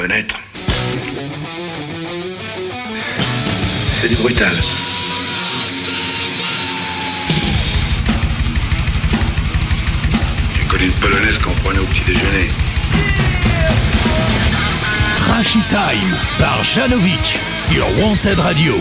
connaître. 0.00 0.34
C'est 4.00 4.08
du 4.08 4.16
brutal. 4.16 4.52
J'ai 10.56 10.68
connu 10.68 10.84
une 10.86 10.92
polonaise 10.92 11.38
qu'on 11.38 11.52
prenait 11.62 11.80
au 11.80 11.84
petit 11.84 12.00
déjeuner. 12.06 12.48
Trashy 15.18 15.58
Time 15.68 16.16
par 16.38 16.64
Janovic 16.64 17.38
sur 17.56 17.86
Wanted 18.00 18.38
Radio. 18.38 18.80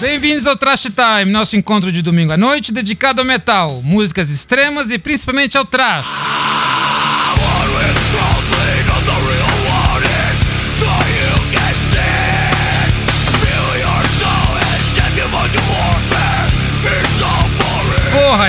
Bem-vindos 0.00 0.46
ao 0.46 0.54
Trash 0.54 0.82
Time, 0.94 1.32
nosso 1.32 1.56
encontro 1.56 1.90
de 1.90 2.02
domingo 2.02 2.32
à 2.32 2.36
noite 2.36 2.72
dedicado 2.72 3.20
ao 3.20 3.26
metal, 3.26 3.82
músicas 3.82 4.30
extremas 4.30 4.92
e 4.92 4.98
principalmente 4.98 5.58
ao 5.58 5.64
trash. 5.64 6.06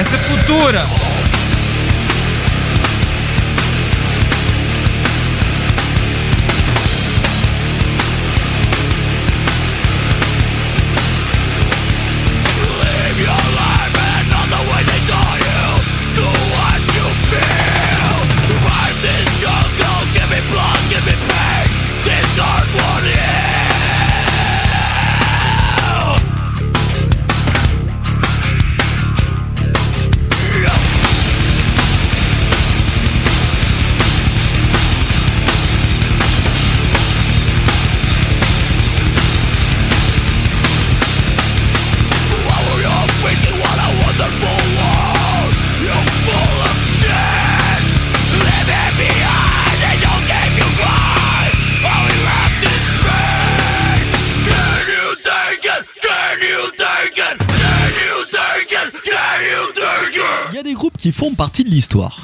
Sepultura! 0.04 1.03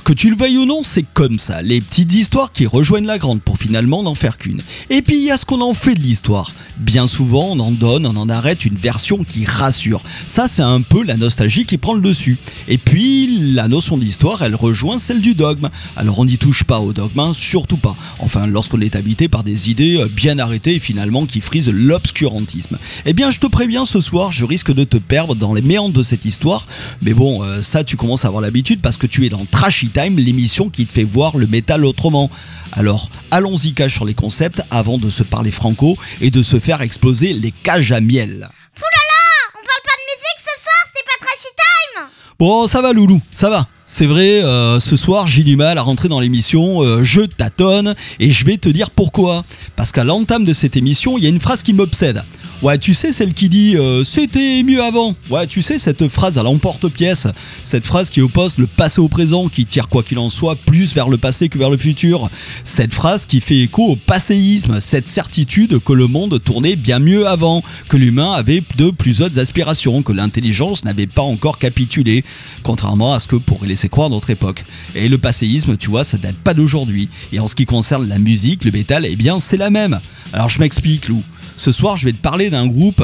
Que 0.03 0.13
tu 0.13 0.29
le 0.29 0.35
veuilles 0.35 0.57
ou 0.57 0.65
non, 0.65 0.81
c'est 0.83 1.05
comme 1.13 1.37
ça. 1.37 1.61
Les 1.61 1.79
petites 1.79 2.13
histoires 2.13 2.51
qui 2.51 2.65
rejoignent 2.65 3.05
la 3.05 3.17
grande 3.19 3.41
pour 3.41 3.57
finalement 3.57 4.01
n'en 4.01 4.15
faire 4.15 4.37
qu'une. 4.37 4.61
Et 4.89 5.01
puis 5.01 5.17
il 5.17 5.25
y 5.25 5.31
a 5.31 5.37
ce 5.37 5.45
qu'on 5.45 5.61
en 5.61 5.73
fait 5.73 5.93
de 5.93 5.99
l'histoire. 5.99 6.51
Bien 6.77 7.07
souvent, 7.07 7.49
on 7.51 7.59
en 7.59 7.71
donne, 7.71 8.05
on 8.05 8.15
en 8.15 8.29
arrête 8.29 8.65
une 8.65 8.77
version 8.77 9.23
qui 9.23 9.45
rassure. 9.45 10.01
Ça, 10.27 10.47
c'est 10.47 10.61
un 10.61 10.81
peu 10.81 11.03
la 11.03 11.17
nostalgie 11.17 11.65
qui 11.65 11.77
prend 11.77 11.93
le 11.93 12.01
dessus. 12.01 12.37
Et 12.67 12.77
puis, 12.77 13.53
la 13.53 13.67
notion 13.67 13.97
d'histoire, 13.97 14.41
elle 14.41 14.55
rejoint 14.55 14.97
celle 14.97 15.21
du 15.21 15.35
dogme. 15.35 15.69
Alors 15.95 16.19
on 16.19 16.25
n'y 16.25 16.37
touche 16.37 16.63
pas 16.63 16.79
au 16.79 16.93
dogme, 16.93 17.19
hein, 17.19 17.31
surtout 17.33 17.77
pas. 17.77 17.95
Enfin, 18.19 18.47
lorsqu'on 18.47 18.81
est 18.81 18.95
habité 18.95 19.27
par 19.27 19.43
des 19.43 19.69
idées 19.69 19.97
euh, 19.97 20.07
bien 20.07 20.39
arrêtées 20.39 20.75
et 20.75 20.79
finalement 20.79 21.25
qui 21.25 21.41
frisent 21.41 21.69
l'obscurantisme. 21.69 22.77
Eh 23.05 23.13
bien, 23.13 23.29
je 23.29 23.39
te 23.39 23.47
préviens, 23.47 23.85
ce 23.85 24.01
soir, 24.01 24.31
je 24.31 24.45
risque 24.45 24.73
de 24.73 24.83
te 24.83 24.97
perdre 24.97 25.35
dans 25.35 25.53
les 25.53 25.61
méandres 25.61 25.93
de 25.93 26.03
cette 26.03 26.25
histoire. 26.25 26.65
Mais 27.01 27.13
bon, 27.13 27.43
euh, 27.43 27.61
ça, 27.61 27.83
tu 27.83 27.97
commences 27.97 28.25
à 28.25 28.29
avoir 28.29 28.41
l'habitude 28.41 28.81
parce 28.81 28.97
que 28.97 29.07
tu 29.07 29.25
es 29.25 29.29
dans 29.29 29.45
Trashy 29.59 29.89
Time, 29.89 30.17
l'émission 30.17 30.69
qui 30.69 30.85
te 30.85 30.93
fait 30.93 31.03
voir 31.03 31.35
le 31.35 31.45
métal 31.45 31.83
autrement. 31.83 32.29
Alors, 32.71 33.09
allons-y 33.29 33.73
cache 33.73 33.93
sur 33.93 34.05
les 34.05 34.13
concepts 34.13 34.61
avant 34.71 34.97
de 34.97 35.09
se 35.09 35.21
parler 35.21 35.51
franco 35.51 35.97
et 36.21 36.31
de 36.31 36.41
se 36.43 36.59
faire 36.59 36.81
exploser 36.81 37.33
les 37.33 37.51
cages 37.51 37.91
à 37.91 37.99
miel. 37.99 38.47
Poulala 38.73 39.19
On 39.55 39.57
parle 39.57 39.83
pas 39.83 39.97
de 39.97 40.05
musique 40.07 40.39
ce 40.39 40.63
soir, 40.63 40.75
c'est 40.95 41.03
pas 41.03 41.25
Trashy 41.25 41.49
Time 41.57 42.09
Bon, 42.39 42.67
ça 42.67 42.81
va, 42.81 42.93
Loulou, 42.93 43.21
ça 43.33 43.49
va. 43.49 43.67
C'est 43.91 44.05
vrai, 44.05 44.43
euh, 44.43 44.79
ce 44.79 44.95
soir 44.95 45.25
j'ai 45.25 45.41
du 45.41 45.55
mal 45.55 45.79
à 45.79 45.81
rentrer 45.81 46.09
dans 46.09 46.19
l'émission, 46.19 46.83
euh, 46.83 47.03
je 47.03 47.21
tâtonne 47.21 47.95
et 48.19 48.29
je 48.29 48.45
vais 48.45 48.57
te 48.57 48.69
dire 48.69 48.91
pourquoi. 48.91 49.43
Parce 49.75 49.91
qu'à 49.91 50.03
l'entame 50.03 50.45
de 50.45 50.53
cette 50.53 50.77
émission, 50.77 51.17
il 51.17 51.23
y 51.23 51.25
a 51.25 51.29
une 51.29 51.39
phrase 51.39 51.63
qui 51.63 51.73
m'obsède. 51.73 52.23
Ouais, 52.61 52.77
tu 52.77 52.93
sais, 52.93 53.13
celle 53.13 53.33
qui 53.33 53.47
dit 53.47 53.77
euh, 53.77 54.03
c'était 54.03 54.63
mieux 54.63 54.83
avant. 54.83 55.15
Ouais, 55.29 55.47
tu 55.47 55.61
sais, 55.61 55.77
cette 55.77 56.09
phrase 56.09 56.37
à 56.37 56.43
l'emporte-pièce. 56.43 57.27
Cette 57.63 57.85
phrase 57.85 58.09
qui 58.09 58.19
oppose 58.19 58.57
le 58.57 58.67
passé 58.67 58.99
au 58.99 59.07
présent, 59.07 59.47
qui 59.47 59.65
tire 59.65 59.87
quoi 59.87 60.03
qu'il 60.03 60.19
en 60.19 60.29
soit 60.29 60.57
plus 60.57 60.93
vers 60.93 61.07
le 61.07 61.17
passé 61.17 61.47
que 61.47 61.57
vers 61.57 61.69
le 61.69 61.77
futur. 61.77 62.29
Cette 62.65 62.93
phrase 62.93 63.25
qui 63.25 63.39
fait 63.39 63.59
écho 63.59 63.83
au 63.83 63.95
passéisme. 63.95 64.81
Cette 64.81 65.07
certitude 65.07 65.79
que 65.79 65.93
le 65.93 66.07
monde 66.07 66.43
tournait 66.43 66.75
bien 66.75 66.99
mieux 66.99 67.27
avant, 67.27 67.63
que 67.87 67.95
l'humain 67.95 68.33
avait 68.33 68.61
de 68.77 68.91
plus 68.91 69.21
hautes 69.21 69.37
aspirations, 69.37 70.03
que 70.03 70.11
l'intelligence 70.11 70.83
n'avait 70.83 71.07
pas 71.07 71.21
encore 71.21 71.59
capitulé. 71.59 72.25
Contrairement 72.61 73.13
à 73.13 73.19
ce 73.19 73.27
que 73.27 73.37
pourrait 73.37 73.67
laisser 73.79 73.87
croire 73.87 74.09
notre 74.09 74.29
époque. 74.29 74.65
Et 74.93 75.07
le 75.07 75.17
passéisme, 75.17 75.77
tu 75.77 75.89
vois, 75.89 76.03
ça 76.03 76.17
date 76.17 76.35
pas 76.35 76.53
d'aujourd'hui. 76.53 77.07
Et 77.31 77.39
en 77.39 77.47
ce 77.47 77.55
qui 77.55 77.65
concerne 77.65 78.09
la 78.09 78.19
musique, 78.19 78.65
le 78.65 78.71
métal, 78.71 79.05
eh 79.05 79.15
bien, 79.15 79.39
c'est 79.39 79.55
la 79.55 79.69
même. 79.69 80.01
Alors 80.33 80.49
je 80.49 80.59
m'explique, 80.59 81.07
Lou. 81.07 81.23
Ce 81.55 81.71
soir, 81.71 81.95
je 81.95 82.03
vais 82.03 82.11
te 82.11 82.17
parler 82.17 82.49
d'un 82.49 82.67
groupe, 82.67 83.01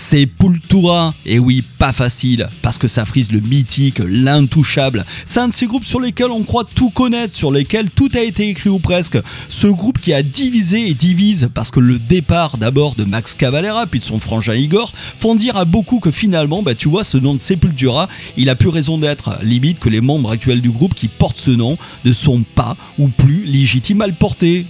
c'est. 0.00 0.28
Et 1.26 1.38
oui, 1.38 1.62
pas 1.78 1.92
facile, 1.92 2.48
parce 2.62 2.78
que 2.78 2.88
ça 2.88 3.04
frise 3.04 3.32
le 3.32 3.40
mythique, 3.40 4.00
l'intouchable. 4.06 5.04
C'est 5.26 5.40
un 5.40 5.48
de 5.48 5.52
ces 5.52 5.66
groupes 5.66 5.84
sur 5.84 6.00
lesquels 6.00 6.30
on 6.30 6.42
croit 6.44 6.64
tout 6.64 6.90
connaître, 6.90 7.34
sur 7.34 7.52
lesquels 7.52 7.90
tout 7.90 8.08
a 8.14 8.20
été 8.20 8.48
écrit 8.48 8.70
ou 8.70 8.78
presque. 8.78 9.18
Ce 9.48 9.66
groupe 9.66 9.98
qui 9.98 10.12
a 10.12 10.22
divisé 10.22 10.88
et 10.88 10.94
divise, 10.94 11.50
parce 11.52 11.70
que 11.70 11.80
le 11.80 11.98
départ 11.98 12.56
d'abord 12.56 12.94
de 12.94 13.04
Max 13.04 13.34
Cavalera, 13.34 13.86
puis 13.86 14.00
de 14.00 14.04
son 14.04 14.18
frangin 14.18 14.54
Igor, 14.54 14.92
font 15.18 15.34
dire 15.34 15.56
à 15.56 15.64
beaucoup 15.64 15.98
que 15.98 16.10
finalement, 16.10 16.62
bah 16.62 16.74
tu 16.74 16.88
vois, 16.88 17.04
ce 17.04 17.18
nom 17.18 17.34
de 17.34 17.40
Sepultura, 17.40 18.08
il 18.36 18.48
a 18.48 18.54
plus 18.54 18.68
raison 18.68 18.96
d'être. 18.96 19.38
Limite 19.42 19.80
que 19.80 19.88
les 19.88 20.00
membres 20.00 20.30
actuels 20.30 20.62
du 20.62 20.70
groupe 20.70 20.94
qui 20.94 21.08
portent 21.08 21.38
ce 21.38 21.50
nom 21.50 21.76
ne 22.04 22.12
sont 22.12 22.42
pas 22.54 22.76
ou 22.98 23.08
plus 23.08 23.44
légitimes 23.44 24.00
à 24.02 24.06
le. 24.06 24.14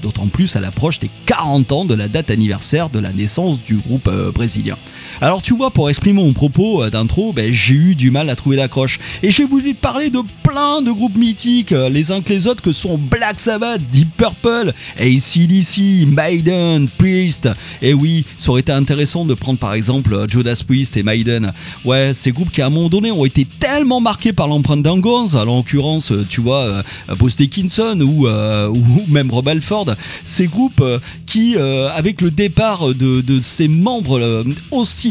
D'autant 0.02 0.26
plus 0.28 0.56
à 0.56 0.60
l'approche 0.60 1.00
des 1.00 1.10
40 1.26 1.72
ans 1.72 1.84
de 1.84 1.94
la 1.94 2.08
date 2.08 2.30
anniversaire 2.30 2.88
de 2.88 2.98
la 2.98 3.12
naissance 3.12 3.62
du 3.62 3.76
groupe 3.76 4.08
euh, 4.08 4.32
brésilien. 4.32 4.76
Alors 5.20 5.42
tu 5.42 5.54
vois, 5.54 5.70
pour 5.70 5.91
exprimer 5.91 6.22
mon 6.22 6.32
propos 6.32 6.82
euh, 6.82 6.88
d'intro, 6.88 7.34
ben, 7.34 7.53
j'ai 7.53 7.75
eu 7.75 7.94
du 7.94 8.10
mal 8.10 8.31
à 8.31 8.36
trouver 8.36 8.56
l'accroche. 8.56 8.98
Et 9.22 9.31
j'ai 9.31 9.44
voulu 9.44 9.75
parler 9.75 10.08
de 10.08 10.20
plein 10.42 10.81
de 10.81 10.91
groupes 10.91 11.16
mythiques, 11.16 11.72
euh, 11.72 11.91
les 11.91 12.10
uns 12.10 12.22
que 12.22 12.32
les 12.32 12.47
autres, 12.47 12.62
que 12.62 12.72
sont 12.72 12.97
Black 12.97 13.38
Sabbath, 13.38 13.82
Deep 13.92 14.16
Purple, 14.16 14.72
ACDC, 14.98 16.06
Maiden, 16.06 16.88
Priest. 16.88 17.50
Et 17.82 17.92
oui, 17.92 18.25
ça 18.38 18.50
aurait 18.50 18.62
été 18.62 18.72
intéressant 18.72 19.26
de 19.26 19.34
prendre 19.34 19.59
par 19.59 19.75
exemple 19.75 20.14
euh, 20.14 20.26
Judas 20.26 20.62
Priest 20.66 20.97
et 20.97 21.03
Maiden. 21.03 21.53
Ouais, 21.84 22.14
ces 22.14 22.32
groupes 22.32 22.50
qui 22.50 22.62
à 22.62 22.66
un 22.66 22.70
moment 22.70 22.88
donné 22.88 23.10
ont 23.10 23.26
été 23.26 23.47
tellement 23.59 24.00
marqués 24.00 24.32
par 24.32 24.48
l'empreinte 24.48 24.82
d'un 24.82 24.98
Guns, 25.00 25.34
en 25.34 25.44
l'occurrence, 25.44 26.12
tu 26.28 26.41
vois, 26.41 26.82
Bruce 27.19 27.36
Dickinson 27.36 27.98
ou, 28.00 28.26
ou 28.28 29.04
même 29.09 29.30
Rob 29.30 29.48
Alford. 29.48 29.94
Ces 30.25 30.47
groupes 30.47 30.82
qui, 31.26 31.56
avec 31.56 32.20
le 32.20 32.30
départ 32.30 32.94
de, 32.94 33.20
de 33.20 33.41
ces 33.41 33.69
membres 33.69 34.19
euh, 34.19 34.44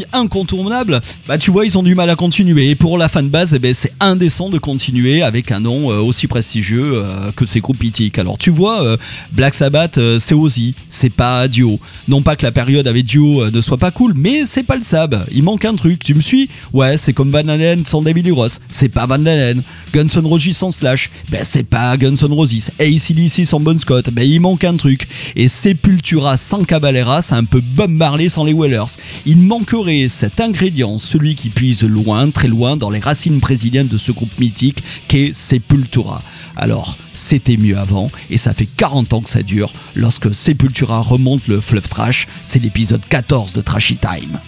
aussi 0.00 0.06
incontournables, 0.12 1.00
bah 1.26 1.38
tu 1.38 1.50
vois, 1.50 1.64
ils 1.64 1.76
ont 1.78 1.82
du 1.82 1.94
mal 1.94 2.10
à 2.10 2.16
continuer. 2.16 2.70
Et 2.70 2.74
pour 2.74 2.98
la 2.98 3.08
fanbase, 3.08 3.54
eh 3.54 3.58
ben, 3.58 3.74
c'est 3.74 3.92
indécent 4.00 4.48
de 4.50 4.58
continuer 4.58 5.22
avec 5.22 5.50
un 5.52 5.60
nom 5.60 5.90
euh, 5.90 6.00
aussi 6.00 6.26
prestigieux 6.26 6.92
euh, 6.94 7.32
que 7.36 7.46
ces 7.46 7.60
groupes 7.60 7.82
mythiques. 7.82 8.18
Alors 8.18 8.38
tu 8.38 8.50
vois, 8.50 8.82
euh, 8.82 8.96
Black 9.32 9.54
Sabbath, 9.54 9.98
c'est 10.18 10.34
Ozzy, 10.34 10.74
c'est 10.88 11.10
pas 11.10 11.48
Dio. 11.48 11.78
Non 12.08 12.22
pas 12.22 12.36
que 12.36 12.44
la 12.44 12.52
période 12.52 12.86
avec 12.86 13.04
Dio 13.04 13.50
ne 13.50 13.60
soit 13.60 13.78
pas 13.78 13.90
cool, 13.90 14.14
mais 14.16 14.44
c'est 14.44 14.62
pas 14.62 14.76
le 14.76 14.82
Sab. 14.82 15.24
Il 15.32 15.42
manque 15.42 15.64
un 15.64 15.74
truc, 15.74 16.02
tu 16.02 16.14
me 16.14 16.20
suis? 16.20 16.48
Ouais, 16.72 16.96
c'est 16.96 17.12
comme 17.12 17.30
Van 17.30 17.46
Halen 17.46 17.84
sans 17.84 18.02
David 18.02 18.26
Lee 18.26 18.34
c'est 18.70 18.88
pas 18.88 19.06
Van 19.06 19.14
Halen. 19.14 19.62
Guns 19.92 20.06
N' 20.16 20.52
sans 20.52 20.70
Slash, 20.70 21.10
ben 21.30 21.40
c'est 21.42 21.64
pas 21.64 21.96
Guns 21.96 22.16
N' 22.22 22.32
Roses. 22.32 22.70
ACDC 22.78 23.44
sans 23.44 23.60
Bon 23.60 23.78
Scott, 23.78 24.10
ben 24.10 24.22
il 24.22 24.40
manque 24.40 24.64
un 24.64 24.76
truc. 24.76 25.08
Et 25.36 25.48
Sepultura 25.48 26.36
sans 26.36 26.64
Caballera, 26.64 27.22
c'est 27.22 27.34
un 27.34 27.44
peu 27.44 27.60
Bob 27.60 27.90
Marley 27.90 28.28
sans 28.28 28.44
les 28.44 28.54
Wellers. 28.54 28.96
Il 29.26 29.38
manquerait 29.38 29.89
cet 30.08 30.40
ingrédient, 30.40 30.98
celui 30.98 31.34
qui 31.34 31.50
puise 31.50 31.82
loin, 31.82 32.30
très 32.30 32.48
loin, 32.48 32.76
dans 32.76 32.90
les 32.90 33.00
racines 33.00 33.38
brésiliennes 33.38 33.88
de 33.88 33.98
ce 33.98 34.12
groupe 34.12 34.38
mythique 34.38 34.82
qu'est 35.08 35.32
Sepultura. 35.32 36.22
Alors, 36.56 36.96
c'était 37.14 37.56
mieux 37.56 37.76
avant, 37.76 38.10
et 38.30 38.36
ça 38.36 38.54
fait 38.54 38.68
40 38.76 39.12
ans 39.12 39.20
que 39.20 39.30
ça 39.30 39.42
dure. 39.42 39.72
Lorsque 39.94 40.34
Sepultura 40.34 41.00
remonte 41.00 41.48
le 41.48 41.60
fleuve 41.60 41.88
trash, 41.88 42.28
c'est 42.44 42.60
l'épisode 42.60 43.04
14 43.08 43.52
de 43.52 43.60
Trashy 43.60 43.96
Time. 43.96 44.38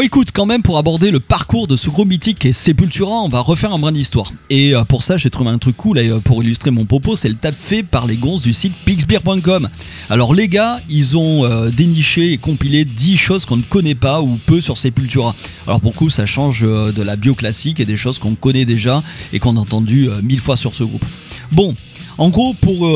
Bon, 0.00 0.06
écoute, 0.06 0.28
quand 0.32 0.46
même, 0.46 0.62
pour 0.62 0.78
aborder 0.78 1.10
le 1.10 1.20
parcours 1.20 1.66
de 1.66 1.76
ce 1.76 1.90
gros 1.90 2.06
mythique 2.06 2.46
et 2.46 2.54
Sepultura, 2.54 3.16
on 3.20 3.28
va 3.28 3.40
refaire 3.40 3.74
un 3.74 3.78
brin 3.78 3.92
d'histoire. 3.92 4.32
Et 4.48 4.74
euh, 4.74 4.82
pour 4.84 5.02
ça, 5.02 5.18
j'ai 5.18 5.28
trouvé 5.28 5.50
un 5.50 5.58
truc 5.58 5.76
cool 5.76 5.98
euh, 5.98 6.20
pour 6.20 6.42
illustrer 6.42 6.70
mon 6.70 6.86
propos, 6.86 7.16
c'est 7.16 7.28
le 7.28 7.34
tap 7.34 7.54
fait 7.54 7.82
par 7.82 8.06
les 8.06 8.16
gonzes 8.16 8.40
du 8.40 8.54
site 8.54 8.72
pixbeer.com. 8.86 9.68
Alors, 10.08 10.32
les 10.32 10.48
gars, 10.48 10.80
ils 10.88 11.18
ont 11.18 11.44
euh, 11.44 11.68
déniché 11.68 12.32
et 12.32 12.38
compilé 12.38 12.86
10 12.86 13.18
choses 13.18 13.44
qu'on 13.44 13.58
ne 13.58 13.62
connaît 13.62 13.94
pas 13.94 14.22
ou 14.22 14.38
peu 14.46 14.62
sur 14.62 14.78
Sepultura. 14.78 15.36
Alors, 15.66 15.82
pour 15.82 15.92
coup, 15.92 16.08
ça 16.08 16.24
change 16.24 16.62
de 16.62 17.02
la 17.02 17.16
bio 17.16 17.34
classique 17.34 17.78
et 17.78 17.84
des 17.84 17.96
choses 17.98 18.18
qu'on 18.18 18.36
connaît 18.36 18.64
déjà 18.64 19.02
et 19.34 19.38
qu'on 19.38 19.58
a 19.58 19.60
entendu 19.60 20.08
mille 20.22 20.40
fois 20.40 20.56
sur 20.56 20.74
ce 20.74 20.82
groupe. 20.82 21.04
Bon, 21.52 21.76
en 22.16 22.30
gros, 22.30 22.54
pour, 22.54 22.90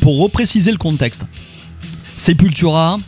pour 0.00 0.22
repréciser 0.22 0.72
le 0.72 0.78
contexte, 0.78 1.26
Sepultura, 2.16 2.98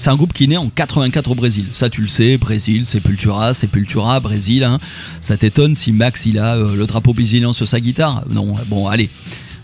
c'est 0.00 0.08
un 0.08 0.16
groupe 0.16 0.32
qui 0.32 0.44
est 0.44 0.46
né 0.46 0.56
en 0.56 0.70
84 0.70 1.30
au 1.30 1.34
Brésil. 1.34 1.66
Ça, 1.72 1.90
tu 1.90 2.00
le 2.00 2.08
sais, 2.08 2.38
Brésil, 2.38 2.86
Sepultura, 2.86 3.52
Sepultura, 3.52 4.18
Brésil. 4.18 4.64
hein. 4.64 4.78
Ça 5.20 5.36
t'étonne 5.36 5.76
si 5.76 5.92
Max 5.92 6.24
il 6.24 6.38
a 6.38 6.56
euh, 6.56 6.74
le 6.74 6.86
drapeau 6.86 7.12
brésilien 7.12 7.52
sur 7.52 7.68
sa 7.68 7.80
guitare 7.80 8.24
Non, 8.30 8.54
bon, 8.68 8.88
allez. 8.88 9.10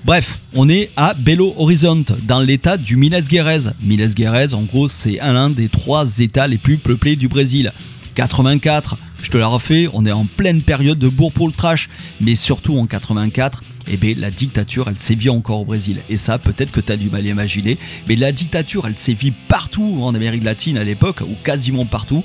Bref, 0.05 0.39
on 0.55 0.69
est 0.69 0.91
à 0.95 1.15
Belo 1.15 1.55
Horizonte, 1.57 2.13
dans 2.27 2.41
l'état 2.41 2.77
du 2.77 2.97
Minas 2.99 3.27
Gerais. 3.31 3.61
Minas 3.83 4.13
Gerais, 4.15 4.53
en 4.53 4.63
gros, 4.65 4.89
c'est 4.89 5.21
un 5.21 5.49
des 5.49 5.71
trois 5.71 6.19
états 6.19 6.47
les 6.47 6.59
plus 6.59 6.77
peuplés 6.77 7.17
du 7.17 7.29
Brésil. 7.29 7.73
84, 8.15 8.99
je 9.23 9.31
te 9.31 9.37
la 9.37 9.47
refais, 9.47 9.89
on 9.93 10.07
est 10.07 10.13
en 10.13 10.25
pleine 10.25 10.63
période 10.63 10.99
de 10.99 11.09
bourg 11.09 11.33
pour 11.33 11.47
le 11.47 11.53
trash, 11.53 11.89
mais 12.21 12.35
surtout 12.35 12.77
en 12.77 12.87
84, 12.87 13.63
eh 13.89 13.97
ben, 13.97 14.19
la 14.19 14.31
dictature, 14.31 14.89
elle 14.89 14.97
sévit 14.97 15.31
encore 15.31 15.61
au 15.61 15.65
Brésil. 15.65 16.01
Et 16.09 16.17
ça, 16.17 16.39
peut-être 16.39 16.73
que 16.73 16.81
tu 16.81 16.93
as 16.93 16.97
du 16.97 17.11
mal 17.11 17.27
à 17.27 17.31
imaginer, 17.31 17.79
mais 18.09 18.17
la 18.17 18.33
dictature, 18.33 18.87
elle 18.87 18.97
sévit 18.97 19.33
partout 19.49 20.01
en 20.03 20.15
Amérique 20.15 20.45
latine 20.45 20.79
à 20.79 20.85
l'époque, 20.85 21.21
ou 21.23 21.35
quasiment 21.45 21.85
partout, 21.85 22.25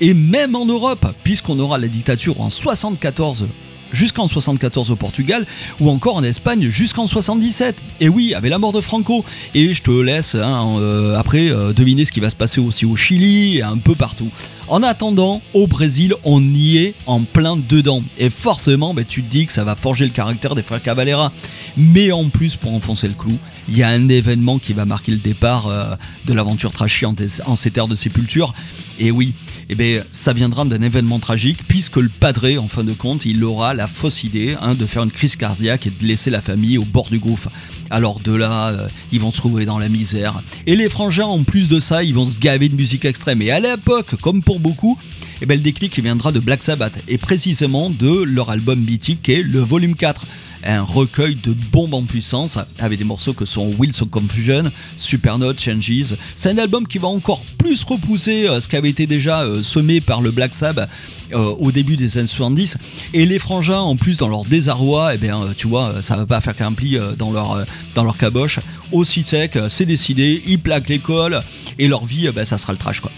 et 0.00 0.14
même 0.14 0.56
en 0.56 0.66
Europe, 0.66 1.14
puisqu'on 1.22 1.58
aura 1.58 1.78
la 1.78 1.88
dictature 1.88 2.40
en 2.40 2.50
74 2.50 3.46
jusqu'en 3.92 4.26
74 4.26 4.90
au 4.90 4.96
Portugal 4.96 5.46
ou 5.80 5.90
encore 5.90 6.16
en 6.16 6.22
Espagne 6.22 6.68
jusqu'en 6.68 7.06
77. 7.06 7.76
Et 8.00 8.08
oui, 8.08 8.34
avec 8.34 8.50
la 8.50 8.58
mort 8.58 8.72
de 8.72 8.80
Franco. 8.80 9.24
Et 9.54 9.72
je 9.72 9.82
te 9.82 9.90
laisse 9.90 10.34
hein, 10.34 10.76
euh, 10.78 11.16
après 11.16 11.50
euh, 11.50 11.72
deviner 11.72 12.04
ce 12.04 12.12
qui 12.12 12.20
va 12.20 12.30
se 12.30 12.36
passer 12.36 12.60
aussi 12.60 12.86
au 12.86 12.96
Chili 12.96 13.58
et 13.58 13.62
un 13.62 13.78
peu 13.78 13.94
partout. 13.94 14.28
En 14.68 14.82
attendant, 14.82 15.42
au 15.54 15.66
Brésil, 15.66 16.14
on 16.24 16.42
y 16.42 16.78
est 16.78 16.94
en 17.06 17.20
plein 17.20 17.56
dedans. 17.56 18.02
Et 18.16 18.30
forcément, 18.30 18.94
ben, 18.94 19.04
tu 19.04 19.22
te 19.22 19.30
dis 19.30 19.46
que 19.46 19.52
ça 19.52 19.64
va 19.64 19.76
forger 19.76 20.04
le 20.04 20.12
caractère 20.12 20.54
des 20.54 20.62
frères 20.62 20.82
Cavalera. 20.82 21.32
Mais 21.76 22.12
en 22.12 22.28
plus, 22.28 22.56
pour 22.56 22.74
enfoncer 22.74 23.08
le 23.08 23.14
clou, 23.14 23.36
il 23.68 23.76
y 23.76 23.82
a 23.82 23.88
un 23.88 24.08
événement 24.08 24.58
qui 24.58 24.72
va 24.72 24.84
marquer 24.84 25.12
le 25.12 25.18
départ 25.18 25.66
euh, 25.66 25.94
de 26.26 26.32
l'aventure 26.32 26.72
trashy 26.72 27.06
en, 27.06 27.14
en 27.46 27.56
ces 27.56 27.70
terres 27.70 27.88
de 27.88 27.94
sépulture. 27.94 28.54
Et 28.98 29.10
oui, 29.10 29.34
eh 29.68 29.74
ben, 29.74 30.02
ça 30.12 30.32
viendra 30.32 30.64
d'un 30.64 30.82
événement 30.82 31.18
tragique, 31.18 31.60
puisque 31.66 31.96
le 31.96 32.08
padré, 32.08 32.58
en 32.58 32.68
fin 32.68 32.84
de 32.84 32.92
compte, 32.92 33.24
il 33.24 33.42
aura 33.44 33.74
la 33.74 33.88
fausse 33.88 34.24
idée 34.24 34.56
hein, 34.60 34.74
de 34.74 34.86
faire 34.86 35.02
une 35.02 35.10
crise 35.10 35.36
cardiaque 35.36 35.86
et 35.86 35.90
de 35.90 36.06
laisser 36.06 36.30
la 36.30 36.42
famille 36.42 36.78
au 36.78 36.84
bord 36.84 37.08
du 37.10 37.18
gouffre. 37.18 37.48
Alors 37.90 38.20
de 38.20 38.32
là, 38.32 38.68
euh, 38.68 38.88
ils 39.12 39.20
vont 39.20 39.30
se 39.30 39.38
trouver 39.38 39.64
dans 39.64 39.78
la 39.78 39.88
misère. 39.88 40.42
Et 40.66 40.76
les 40.76 40.88
frangins, 40.88 41.26
en 41.26 41.42
plus 41.44 41.68
de 41.68 41.80
ça, 41.80 42.02
ils 42.02 42.14
vont 42.14 42.24
se 42.24 42.38
gaver 42.38 42.68
de 42.68 42.76
musique 42.76 43.04
extrême. 43.04 43.42
Et 43.42 43.50
à 43.50 43.60
l'époque, 43.60 44.16
comme 44.20 44.42
pour 44.42 44.60
beaucoup, 44.60 44.98
eh 45.40 45.46
ben, 45.46 45.56
le 45.56 45.62
déclic 45.62 45.98
viendra 46.00 46.32
de 46.32 46.40
Black 46.40 46.62
Sabbath, 46.62 46.98
et 47.08 47.18
précisément 47.18 47.90
de 47.90 48.22
leur 48.22 48.50
album 48.50 48.80
mythique 48.80 49.22
qui 49.22 49.32
est 49.32 49.42
le 49.42 49.60
volume 49.60 49.94
4 49.94 50.26
un 50.64 50.82
recueil 50.82 51.36
de 51.36 51.52
bombes 51.52 51.94
en 51.94 52.02
puissance 52.02 52.58
avec 52.78 52.98
des 52.98 53.04
morceaux 53.04 53.32
que 53.32 53.44
sont 53.44 53.72
Wheels 53.78 54.02
of 54.02 54.10
Confusion, 54.10 54.64
Supernote, 54.96 55.60
Changes. 55.60 56.14
C'est 56.36 56.50
un 56.50 56.58
album 56.58 56.86
qui 56.86 56.98
va 56.98 57.08
encore 57.08 57.42
plus 57.58 57.82
repousser 57.84 58.48
euh, 58.48 58.60
ce 58.60 58.68
qui 58.68 58.76
avait 58.76 58.90
été 58.90 59.06
déjà 59.06 59.42
euh, 59.42 59.62
semé 59.62 60.00
par 60.00 60.20
le 60.20 60.30
Black 60.30 60.54
Sabbath 60.54 60.88
euh, 61.32 61.54
au 61.58 61.72
début 61.72 61.96
des 61.96 62.18
années 62.18 62.26
70. 62.26 62.78
Et 63.14 63.26
les 63.26 63.38
frangins, 63.38 63.80
en 63.80 63.96
plus, 63.96 64.18
dans 64.18 64.28
leur 64.28 64.44
désarroi, 64.44 65.14
eh 65.14 65.18
bien, 65.18 65.48
tu 65.56 65.68
vois, 65.68 66.02
ça 66.02 66.16
va 66.16 66.26
pas 66.26 66.40
faire 66.40 66.56
qu'un 66.56 66.72
pli 66.72 66.98
dans 67.18 67.32
leur, 67.32 67.64
dans 67.94 68.04
leur 68.04 68.16
caboche. 68.16 68.60
Aussi 68.90 69.24
sec, 69.24 69.58
c'est 69.68 69.86
décidé, 69.86 70.42
ils 70.46 70.58
plaquent 70.58 70.88
l'école 70.88 71.40
et 71.78 71.88
leur 71.88 72.04
vie, 72.04 72.28
ben, 72.34 72.44
ça 72.44 72.58
sera 72.58 72.72
le 72.72 72.78
trash 72.78 73.00
quoi. 73.00 73.10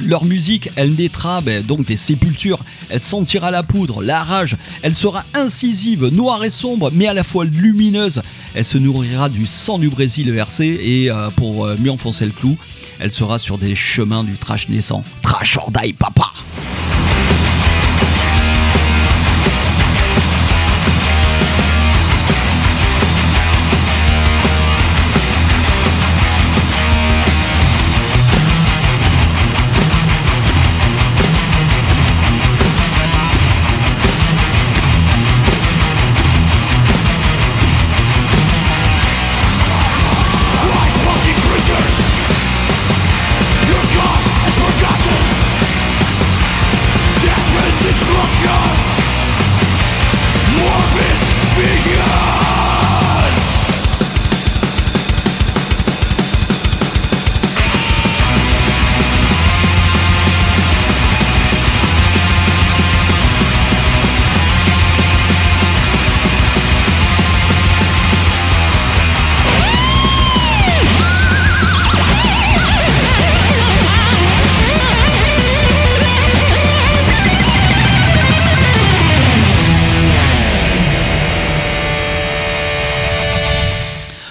Leur 0.00 0.24
musique, 0.24 0.70
elle 0.76 0.94
naîtra 0.94 1.40
ben, 1.40 1.62
donc 1.62 1.84
des 1.84 1.96
sépultures, 1.96 2.60
elle 2.90 3.00
sentira 3.00 3.50
la 3.50 3.62
poudre, 3.62 4.02
la 4.02 4.22
rage, 4.22 4.56
elle 4.82 4.94
sera 4.94 5.24
incisive, 5.34 6.06
noire 6.06 6.44
et 6.44 6.50
sombre, 6.50 6.90
mais 6.92 7.06
à 7.06 7.14
la 7.14 7.24
fois 7.24 7.44
lumineuse. 7.44 8.22
Elle 8.54 8.64
se 8.64 8.78
nourrira 8.78 9.28
du 9.28 9.46
sang 9.46 9.78
du 9.78 9.88
Brésil 9.88 10.30
versé 10.32 10.78
et 10.82 11.10
euh, 11.10 11.30
pour 11.30 11.64
euh, 11.64 11.76
mieux 11.78 11.90
enfoncer 11.90 12.26
le 12.26 12.32
clou, 12.32 12.56
elle 12.98 13.14
sera 13.14 13.38
sur 13.38 13.58
des 13.58 13.74
chemins 13.74 14.24
du 14.24 14.36
trash 14.36 14.68
naissant. 14.68 15.04
Trash 15.22 15.56
or 15.56 15.70
papa! 15.98 16.32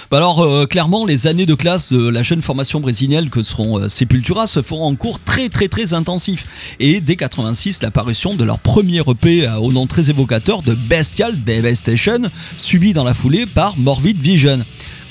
Bah 0.08 0.18
alors 0.18 0.40
euh, 0.40 0.66
clairement 0.66 1.04
les 1.04 1.26
années 1.26 1.46
de 1.46 1.54
classe 1.54 1.92
de 1.92 2.08
la 2.08 2.22
jeune 2.22 2.40
formation 2.40 2.78
brésilienne 2.78 3.28
que 3.28 3.42
seront 3.42 3.80
euh, 3.80 3.88
Sepultura 3.88 4.46
se 4.46 4.62
feront 4.62 4.86
en 4.86 4.94
cours 4.94 5.18
très 5.18 5.48
très 5.48 5.66
très 5.66 5.94
intensif 5.94 6.76
et 6.78 7.00
dès 7.00 7.16
86 7.16 7.82
l'apparition 7.82 8.34
de 8.34 8.44
leur 8.44 8.60
premier 8.60 9.00
EP 9.00 9.48
euh, 9.48 9.56
au 9.56 9.72
nom 9.72 9.88
très 9.88 10.08
évocateur 10.08 10.62
de 10.62 10.74
Bestial 10.74 11.42
Devastation 11.42 12.18
suivi 12.56 12.92
dans 12.92 13.02
la 13.02 13.14
foulée 13.14 13.46
par 13.46 13.76
Morbid 13.78 14.20
Vision. 14.20 14.60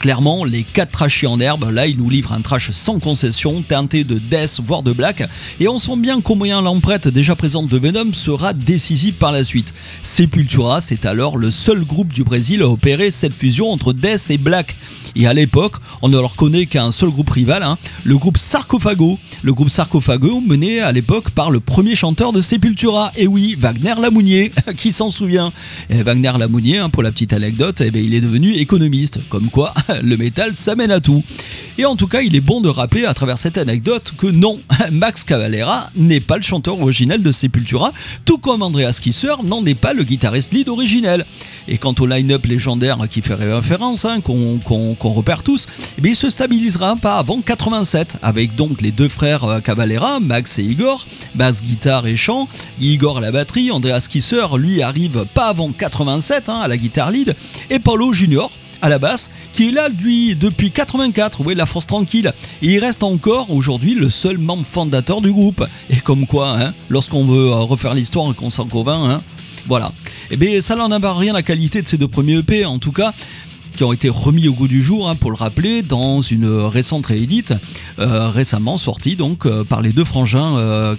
Clairement, 0.05 0.45
les 0.45 0.61
4 0.61 0.91
trashis 0.91 1.25
en 1.25 1.39
herbe, 1.39 1.67
là, 1.71 1.87
ils 1.87 1.97
nous 1.97 2.11
livrent 2.11 2.33
un 2.33 2.41
trash 2.41 2.69
sans 2.69 2.99
concession, 2.99 3.63
teinté 3.63 4.03
de 4.03 4.19
death, 4.19 4.59
voire 4.63 4.83
de 4.83 4.91
black, 4.91 5.23
et 5.59 5.67
on 5.67 5.79
sent 5.79 5.97
bien 5.97 6.21
combien 6.21 6.61
l'empreinte 6.61 7.07
déjà 7.07 7.35
présente 7.35 7.69
de 7.69 7.77
Venom 7.79 8.13
sera 8.13 8.53
décisive 8.53 9.15
par 9.15 9.31
la 9.31 9.43
suite. 9.43 9.73
Sepultura, 10.03 10.79
c'est 10.79 11.07
alors 11.07 11.37
le 11.37 11.49
seul 11.49 11.83
groupe 11.85 12.13
du 12.13 12.23
Brésil 12.23 12.61
à 12.61 12.69
opérer 12.69 13.09
cette 13.09 13.33
fusion 13.33 13.71
entre 13.71 13.93
death 13.93 14.29
et 14.29 14.37
black. 14.37 14.75
Et 15.15 15.25
à 15.25 15.33
l'époque, 15.33 15.77
on 16.03 16.09
ne 16.09 16.19
leur 16.19 16.35
connaît 16.35 16.67
qu'un 16.67 16.91
seul 16.91 17.09
groupe 17.09 17.29
rival, 17.29 17.63
hein, 17.63 17.77
le 18.03 18.17
groupe 18.17 18.37
Sarcophago. 18.37 19.17
Le 19.41 19.53
groupe 19.53 19.69
Sarcophago 19.69 20.41
mené 20.41 20.81
à 20.81 20.91
l'époque 20.91 21.31
par 21.31 21.49
le 21.49 21.59
premier 21.59 21.95
chanteur 21.95 22.31
de 22.31 22.41
Sepultura, 22.41 23.11
et 23.15 23.25
oui, 23.25 23.55
Wagner 23.57 23.93
Lamounier, 23.99 24.51
qui 24.77 24.91
s'en 24.91 25.09
souvient. 25.09 25.51
Wagner 25.89 26.33
Lamounier, 26.37 26.77
hein, 26.77 26.89
pour 26.89 27.01
la 27.01 27.11
petite 27.11 27.33
anecdote, 27.33 27.81
eh 27.81 27.89
bien, 27.89 28.01
il 28.01 28.13
est 28.13 28.21
devenu 28.21 28.53
économiste, 28.53 29.19
comme 29.29 29.49
quoi 29.49 29.73
le 30.01 30.17
métal 30.17 30.55
ça 30.55 30.75
mène 30.75 30.91
à 30.91 30.99
tout. 30.99 31.23
Et 31.77 31.85
en 31.85 31.97
tout 31.97 32.07
cas, 32.07 32.21
il 32.21 32.35
est 32.37 32.41
bon 32.41 32.61
de 32.61 32.69
rappeler 32.69 33.05
à 33.05 33.13
travers 33.13 33.37
cette 33.37 33.57
anecdote 33.57 34.13
que 34.17 34.27
non, 34.27 34.61
Max 34.93 35.25
Cavalera 35.25 35.89
n'est 35.97 36.21
pas 36.21 36.37
le 36.37 36.43
chanteur 36.43 36.79
originel 36.79 37.21
de 37.21 37.31
Sepultura, 37.33 37.91
tout 38.23 38.37
comme 38.37 38.61
Andreas 38.61 38.99
Kisser 39.01 39.33
n'en 39.43 39.65
est 39.65 39.75
pas 39.75 39.91
le 39.91 40.03
guitariste 40.03 40.53
lead 40.53 40.69
originel. 40.69 41.25
Et 41.67 41.77
quant 41.77 41.93
au 41.99 42.05
line-up 42.05 42.45
légendaire 42.45 42.97
qui 43.09 43.21
fait 43.21 43.33
référence, 43.33 44.05
hein, 44.05 44.21
qu'on 44.21 44.97
repère 45.01 45.43
tous, 45.43 45.67
eh 45.97 46.07
il 46.07 46.15
se 46.15 46.29
stabilisera 46.29 46.95
pas 46.95 47.17
avant 47.17 47.41
87, 47.41 48.17
avec 48.21 48.55
donc 48.55 48.81
les 48.81 48.91
deux 48.91 49.09
frères 49.09 49.43
euh, 49.43 49.59
Cavalera, 49.59 50.21
Max 50.21 50.59
et 50.59 50.63
Igor, 50.63 51.05
basse, 51.33 51.61
guitare 51.61 52.07
et 52.07 52.15
chant, 52.15 52.47
Igor 52.79 53.17
à 53.17 53.21
la 53.21 53.31
batterie, 53.31 53.71
Andreas 53.71 54.07
Kisser, 54.09 54.45
lui, 54.57 54.81
arrive 54.81 55.25
pas 55.33 55.47
avant 55.47 55.71
87 55.71 56.47
hein, 56.47 56.61
à 56.63 56.67
la 56.69 56.77
guitare 56.77 57.11
lead, 57.11 57.35
et 57.69 57.79
Paulo 57.79 58.13
Junior, 58.13 58.49
à 58.81 58.89
la 58.89 58.99
basse, 58.99 59.29
qui 59.53 59.69
est 59.69 59.71
là 59.71 59.89
depuis 59.89 60.71
84, 60.71 61.41
oui 61.45 61.55
la 61.55 61.65
France 61.65 61.87
tranquille, 61.87 62.33
et 62.61 62.67
il 62.67 62.79
reste 62.79 63.03
encore 63.03 63.51
aujourd'hui 63.51 63.93
le 63.95 64.09
seul 64.09 64.37
membre 64.37 64.65
fondateur 64.65 65.21
du 65.21 65.31
groupe. 65.31 65.65
Et 65.89 65.97
comme 65.97 66.25
quoi, 66.25 66.57
hein, 66.59 66.73
lorsqu'on 66.89 67.25
veut 67.25 67.47
euh, 67.47 67.55
refaire 67.55 67.93
l'histoire 67.93 68.33
qu'on 68.35 68.49
s'en 68.49 68.65
convainc, 68.65 69.09
hein, 69.09 69.21
voilà. 69.67 69.91
Et 70.31 70.37
bien 70.37 70.61
ça 70.61 70.75
n'en 70.75 70.91
a 70.91 71.13
rien 71.13 71.33
la 71.33 71.41
qualité 71.41 71.81
de 71.81 71.87
ces 71.87 71.97
deux 71.97 72.07
premiers 72.07 72.37
EP, 72.37 72.65
en 72.65 72.77
tout 72.77 72.91
cas 72.91 73.13
qui 73.75 73.83
ont 73.83 73.93
été 73.93 74.09
remis 74.09 74.47
au 74.47 74.53
goût 74.53 74.67
du 74.67 74.81
jour, 74.81 75.09
hein, 75.09 75.15
pour 75.15 75.31
le 75.31 75.37
rappeler, 75.37 75.81
dans 75.81 76.21
une 76.21 76.47
récente 76.47 77.05
réédite, 77.07 77.53
euh, 77.99 78.29
récemment 78.29 78.77
sortie 78.77 79.15
donc 79.15 79.45
euh, 79.45 79.63
par 79.63 79.81
les 79.81 79.91
deux 79.91 80.03
frangins 80.03 80.57
euh, 80.57 80.95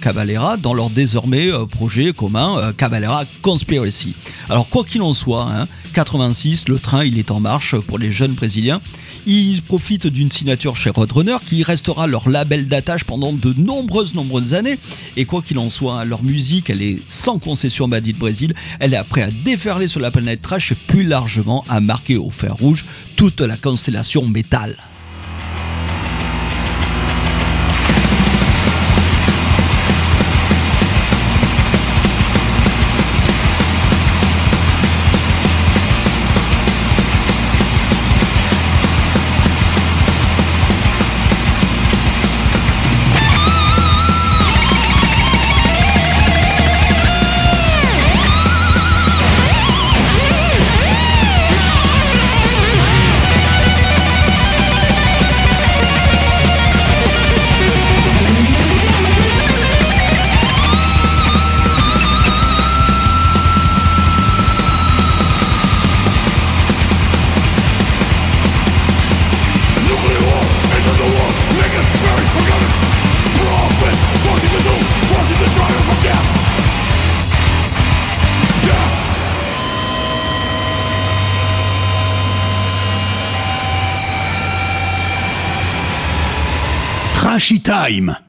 dans 0.61 0.73
leur 0.73 0.89
désormais 0.89 1.51
euh, 1.51 1.65
projet 1.65 2.13
commun 2.13 2.73
Cavalera 2.77 3.23
Conspiracy. 3.41 4.13
Alors 4.49 4.69
quoi 4.69 4.83
qu'il 4.83 5.01
en 5.01 5.13
soit, 5.13 5.43
hein, 5.43 5.67
86, 5.93 6.67
le 6.69 6.79
train 6.79 7.03
il 7.03 7.17
est 7.19 7.31
en 7.31 7.39
marche 7.39 7.75
pour 7.75 7.99
les 7.99 8.11
jeunes 8.11 8.33
brésiliens. 8.33 8.81
Ils 9.29 9.61
profitent 9.61 10.07
d'une 10.07 10.31
signature 10.31 10.77
chez 10.77 10.89
Roadrunner 10.89 11.35
qui 11.45 11.61
restera 11.61 12.07
leur 12.07 12.29
label 12.29 12.65
d'attache 12.69 13.03
pendant 13.03 13.33
de 13.33 13.51
nombreuses, 13.51 14.13
nombreuses 14.13 14.53
années. 14.53 14.79
Et 15.17 15.25
quoi 15.25 15.41
qu'il 15.41 15.59
en 15.59 15.69
soit, 15.69 16.05
leur 16.05 16.23
musique, 16.23 16.69
elle 16.69 16.81
est 16.81 16.99
sans 17.09 17.37
concession 17.37 17.89
de 17.89 18.11
Brésil. 18.13 18.53
Elle 18.79 18.93
est 18.93 18.97
après 18.97 19.23
à 19.23 19.29
déferler 19.29 19.89
sur 19.89 19.99
la 19.99 20.11
planète 20.11 20.41
trash 20.41 20.71
et 20.71 20.75
plus 20.75 21.03
largement 21.03 21.65
à 21.67 21.81
marquer 21.81 22.15
au 22.15 22.29
fer 22.29 22.55
rouge 22.55 22.85
toute 23.17 23.41
la 23.41 23.57
constellation 23.57 24.25
métal. 24.25 24.77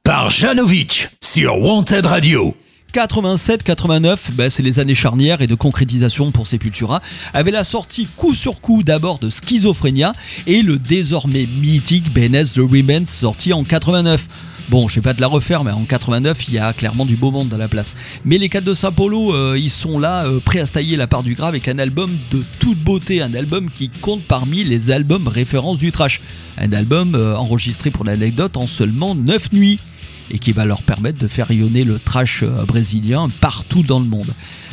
Par 0.04 0.30
Janovic 0.30 1.08
sur 1.20 1.60
Wanted 1.60 2.06
Radio. 2.06 2.56
87-89, 2.94 4.30
ben, 4.34 4.50
c'est 4.50 4.62
les 4.62 4.78
années 4.78 4.94
charnières 4.94 5.42
et 5.42 5.48
de 5.48 5.56
concrétisation 5.56 6.30
pour 6.30 6.46
Sepultura, 6.46 7.02
avec 7.34 7.52
la 7.52 7.64
sortie 7.64 8.06
coup 8.16 8.34
sur 8.34 8.60
coup 8.60 8.84
d'abord 8.84 9.18
de 9.18 9.30
Schizophrénia 9.30 10.12
et 10.46 10.62
le 10.62 10.78
désormais 10.78 11.48
mythique 11.60 12.12
BNS 12.14 12.52
The 12.54 12.58
Remains 12.58 13.06
sorti 13.06 13.52
en 13.52 13.64
89. 13.64 14.28
Bon, 14.68 14.86
je 14.86 14.96
vais 14.96 15.00
pas 15.00 15.14
te 15.14 15.20
la 15.22 15.28
refaire, 15.28 15.64
mais 15.64 15.70
en 15.70 15.84
89, 15.84 16.48
il 16.48 16.54
y 16.54 16.58
a 16.58 16.74
clairement 16.74 17.06
du 17.06 17.16
beau 17.16 17.30
monde 17.30 17.48
dans 17.48 17.56
la 17.56 17.68
place. 17.68 17.94
Mais 18.26 18.36
les 18.36 18.50
4 18.50 18.64
de 18.64 18.74
Sao 18.74 18.90
Paulo, 18.90 19.54
ils 19.56 19.70
sont 19.70 19.98
là, 19.98 20.26
euh, 20.26 20.40
prêts 20.40 20.60
à 20.60 20.66
se 20.66 20.96
la 20.96 21.06
part 21.06 21.22
du 21.22 21.34
gras 21.34 21.48
avec 21.48 21.68
un 21.68 21.78
album 21.78 22.10
de 22.30 22.42
toute 22.58 22.78
beauté, 22.78 23.22
un 23.22 23.32
album 23.32 23.70
qui 23.70 23.88
compte 23.88 24.22
parmi 24.22 24.64
les 24.64 24.90
albums 24.90 25.26
références 25.26 25.78
du 25.78 25.90
trash. 25.90 26.20
Un 26.58 26.72
album 26.72 27.14
euh, 27.14 27.34
enregistré 27.36 27.90
pour 27.90 28.04
l'anecdote 28.04 28.58
en 28.58 28.66
seulement 28.66 29.14
9 29.14 29.52
nuits 29.52 29.78
et 30.30 30.38
qui 30.38 30.52
va 30.52 30.66
leur 30.66 30.82
permettre 30.82 31.18
de 31.18 31.28
faire 31.28 31.48
rayonner 31.48 31.84
le 31.84 31.98
trash 31.98 32.42
euh, 32.42 32.64
brésilien 32.66 33.28
partout 33.40 33.82
dans 33.82 34.00
le 34.00 34.06
monde. 34.06 34.28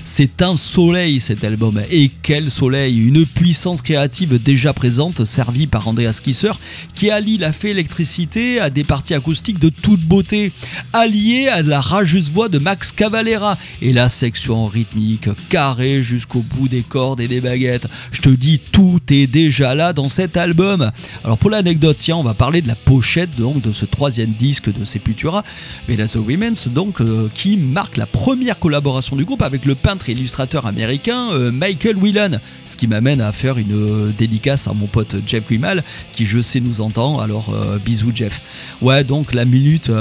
C'est 0.08 0.44
un 0.44 0.56
soleil 0.56 1.20
cet 1.20 1.44
album, 1.44 1.82
et 1.90 2.12
quel 2.22 2.52
soleil 2.52 3.00
Une 3.00 3.26
puissance 3.26 3.82
créative 3.82 4.38
déjà 4.38 4.72
présente, 4.72 5.26
servie 5.26 5.66
par 5.66 5.88
Andreas 5.88 6.20
Kisser, 6.24 6.52
qui 6.94 7.10
allie 7.10 7.40
la 7.40 7.52
fée 7.52 7.72
électricité 7.72 8.60
à 8.60 8.70
des 8.70 8.84
parties 8.84 9.16
acoustiques 9.16 9.58
de 9.58 9.70
toute 9.70 10.02
beauté, 10.02 10.54
alliée 10.94 11.48
à 11.48 11.64
la 11.64 11.82
rageuse 11.82 12.32
voix 12.32 12.50
de 12.50 12.60
Max 12.60 12.92
Cavalera, 12.92 13.58
et 13.82 13.94
la 13.94 14.08
section 14.08 14.68
rythmique 14.68 15.28
carrée 15.50 16.04
jusqu'au 16.04 16.42
bout 16.42 16.68
des 16.68 16.84
cordes 16.84 17.20
et 17.20 17.28
des 17.28 17.42
baguettes. 17.42 17.88
Je 18.12 18.22
te 18.22 18.30
dis, 18.30 18.60
tout 18.60 19.02
est 19.10 19.26
déjà 19.26 19.74
là 19.74 19.92
dans 19.92 20.08
cet 20.08 20.38
album. 20.38 20.92
Alors 21.24 21.40
pour 21.40 21.50
l'anecdote, 21.50 21.98
tiens, 22.00 22.18
on 22.18 22.24
va 22.24 22.36
parler 22.36 22.62
de 22.62 22.68
la 22.68 22.76
pochette 22.76 23.36
donc, 23.40 23.60
de 23.60 23.72
ce 23.72 23.86
troisième 23.86 24.34
disque 24.34 24.72
de 24.72 24.86
Sepultura, 24.86 25.42
The 25.88 26.18
Women's, 26.18 26.68
donc, 26.68 27.02
euh, 27.02 27.28
qui 27.34 27.58
marque 27.58 27.98
la 27.98 28.06
première 28.06 28.60
collaboration 28.60 29.16
du 29.16 29.26
groupe 29.26 29.42
avec 29.42 29.66
le 29.66 29.74
peintre 29.74 29.95
illustrateur 30.08 30.66
américain 30.66 31.30
euh, 31.32 31.52
Michael 31.52 31.98
Whelan. 31.98 32.40
Ce 32.66 32.76
qui 32.76 32.88
m'amène 32.88 33.22
à 33.22 33.32
faire 33.32 33.58
une 33.58 33.74
euh, 33.74 34.12
dédicace 34.18 34.68
à 34.68 34.74
mon 34.74 34.88
pote 34.88 35.16
Jeff 35.26 35.46
Grimal, 35.46 35.84
qui 36.14 36.26
je 36.26 36.42
sais 36.42 36.60
nous 36.60 36.82
entend. 36.82 37.20
Alors 37.20 37.54
euh, 37.54 37.78
bisous 37.78 38.12
Jeff. 38.14 38.42
Ouais, 38.82 39.04
donc 39.04 39.34
la 39.34 39.46
minute. 39.46 39.92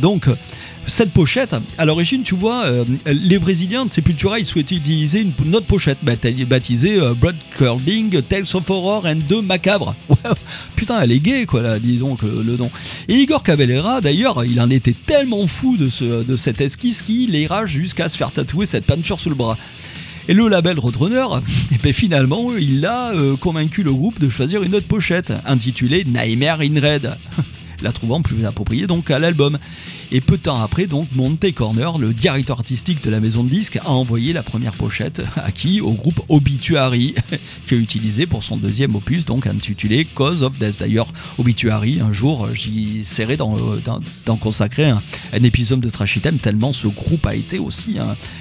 donc. 0.00 0.28
Cette 0.86 1.12
pochette, 1.12 1.54
à 1.78 1.84
l'origine, 1.84 2.22
tu 2.24 2.34
vois, 2.34 2.64
euh, 2.64 2.84
les 3.06 3.38
Brésiliens 3.38 3.86
de 3.86 3.92
Sepultura, 3.92 4.40
ils 4.40 4.46
souhaitaient 4.46 4.74
utiliser 4.74 5.20
une, 5.20 5.54
autre 5.54 5.66
pochette 5.66 5.98
bapti- 6.04 6.44
baptisée 6.44 6.98
euh, 6.98 7.14
Blood 7.14 7.36
Curdling 7.56 8.20
Tales 8.22 8.46
of 8.54 8.68
Horror 8.68 9.06
and 9.06 9.20
2 9.28 9.42
Macabre. 9.42 9.94
Putain, 10.76 11.00
elle 11.00 11.12
est 11.12 11.20
gay, 11.20 11.46
quoi, 11.46 11.62
là, 11.62 11.78
dis 11.78 11.98
donc, 11.98 12.22
le, 12.22 12.42
le 12.42 12.56
nom. 12.56 12.68
Et 13.08 13.14
Igor 13.14 13.44
Cavalera, 13.44 14.00
d'ailleurs, 14.00 14.44
il 14.44 14.60
en 14.60 14.68
était 14.70 14.94
tellement 15.06 15.46
fou 15.46 15.76
de, 15.76 15.88
ce, 15.88 16.24
de 16.24 16.36
cette 16.36 16.60
esquisse 16.60 17.02
qu'il 17.02 17.32
ira 17.36 17.64
jusqu'à 17.64 18.08
se 18.08 18.16
faire 18.18 18.32
tatouer 18.32 18.66
cette 18.66 18.84
peinture 18.84 19.20
sous 19.20 19.28
le 19.28 19.36
bras. 19.36 19.56
Et 20.28 20.34
le 20.34 20.48
label 20.48 20.80
Roadrunner, 20.80 21.26
et 21.72 21.78
ben 21.82 21.92
finalement, 21.92 22.50
il 22.58 22.84
a 22.86 23.12
euh, 23.12 23.36
convaincu 23.36 23.84
le 23.84 23.92
groupe 23.92 24.18
de 24.18 24.28
choisir 24.28 24.64
une 24.64 24.74
autre 24.74 24.88
pochette, 24.88 25.32
intitulée 25.46 26.04
Nightmare 26.04 26.60
in 26.62 26.80
Red, 26.80 27.12
la 27.82 27.92
trouvant 27.92 28.20
plus 28.20 28.44
appropriée 28.44 28.88
donc 28.88 29.12
à 29.12 29.20
l'album. 29.20 29.58
Et 30.14 30.20
peu 30.20 30.36
de 30.36 30.42
temps 30.42 30.60
après, 30.60 30.86
donc, 30.86 31.08
Monte 31.14 31.50
Corner, 31.54 31.96
le 31.96 32.12
directeur 32.12 32.58
artistique 32.58 33.02
de 33.02 33.08
la 33.08 33.18
maison 33.18 33.44
de 33.44 33.48
disques, 33.48 33.78
a 33.78 33.88
envoyé 33.88 34.34
la 34.34 34.42
première 34.42 34.74
pochette 34.74 35.22
à 35.36 35.50
qui 35.52 35.80
Au 35.80 35.92
groupe 35.92 36.20
Obituary, 36.28 37.14
qui 37.66 37.74
a 37.74 37.78
utilisé 37.78 38.26
pour 38.26 38.44
son 38.44 38.58
deuxième 38.58 38.94
opus, 38.94 39.24
donc 39.24 39.46
intitulé 39.46 40.04
Cause 40.04 40.42
of 40.42 40.58
Death. 40.58 40.78
D'ailleurs, 40.80 41.10
Obituary, 41.38 42.00
un 42.02 42.12
jour, 42.12 42.48
j'y 42.52 42.98
essaierai 43.00 43.38
d'en, 43.38 43.56
consacrer 44.38 44.84
un, 44.84 45.00
épisode 45.32 45.80
de 45.80 45.88
Trash 45.88 46.16
Item, 46.16 46.36
tellement 46.36 46.74
ce 46.74 46.88
groupe 46.88 47.24
a 47.24 47.34
été 47.34 47.58
aussi 47.58 47.96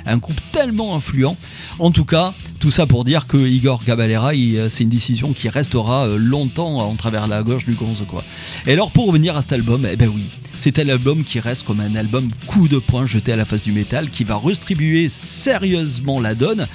un, 0.05 0.17
groupe 0.17 0.41
tellement 0.51 0.93
influent. 0.97 1.37
En 1.79 1.91
tout 1.91 2.05
cas, 2.05 2.33
tout 2.59 2.69
ça 2.69 2.85
pour 2.85 3.05
dire 3.05 3.27
que 3.27 3.37
Igor 3.37 3.83
Cavalera, 3.85 4.35
il, 4.35 4.57
euh, 4.57 4.69
c'est 4.69 4.83
une 4.83 4.89
décision 4.89 5.33
qui 5.33 5.49
restera 5.49 6.05
euh, 6.05 6.17
longtemps 6.17 6.79
en 6.79 6.95
travers 6.95 7.27
la 7.27 7.41
gorge 7.41 7.65
du 7.65 7.73
gonze, 7.73 8.03
quoi. 8.07 8.23
Et 8.67 8.73
alors, 8.73 8.91
pour 8.91 9.07
revenir 9.07 9.35
à 9.35 9.41
cet 9.41 9.53
album, 9.53 9.87
eh 9.91 9.95
ben 9.95 10.09
oui, 10.13 10.25
c'est 10.55 10.77
un 10.77 10.87
album 10.89 11.23
qui 11.23 11.39
reste 11.39 11.61
comme 11.63 11.80
un 11.80 11.96
album 11.96 12.30
coup 12.48 12.68
de 12.68 12.77
poing 12.77 13.06
jeté 13.06 13.34
à 13.34 13.36
la 13.36 13.46
face 13.46 13.63
du 13.63 13.72
métal, 13.72 14.10
qui 14.10 14.24
va 14.24 14.36
redistribuer 14.36 15.10
sérieusement 15.10 16.20
la 16.20 16.36
donne 16.36 16.68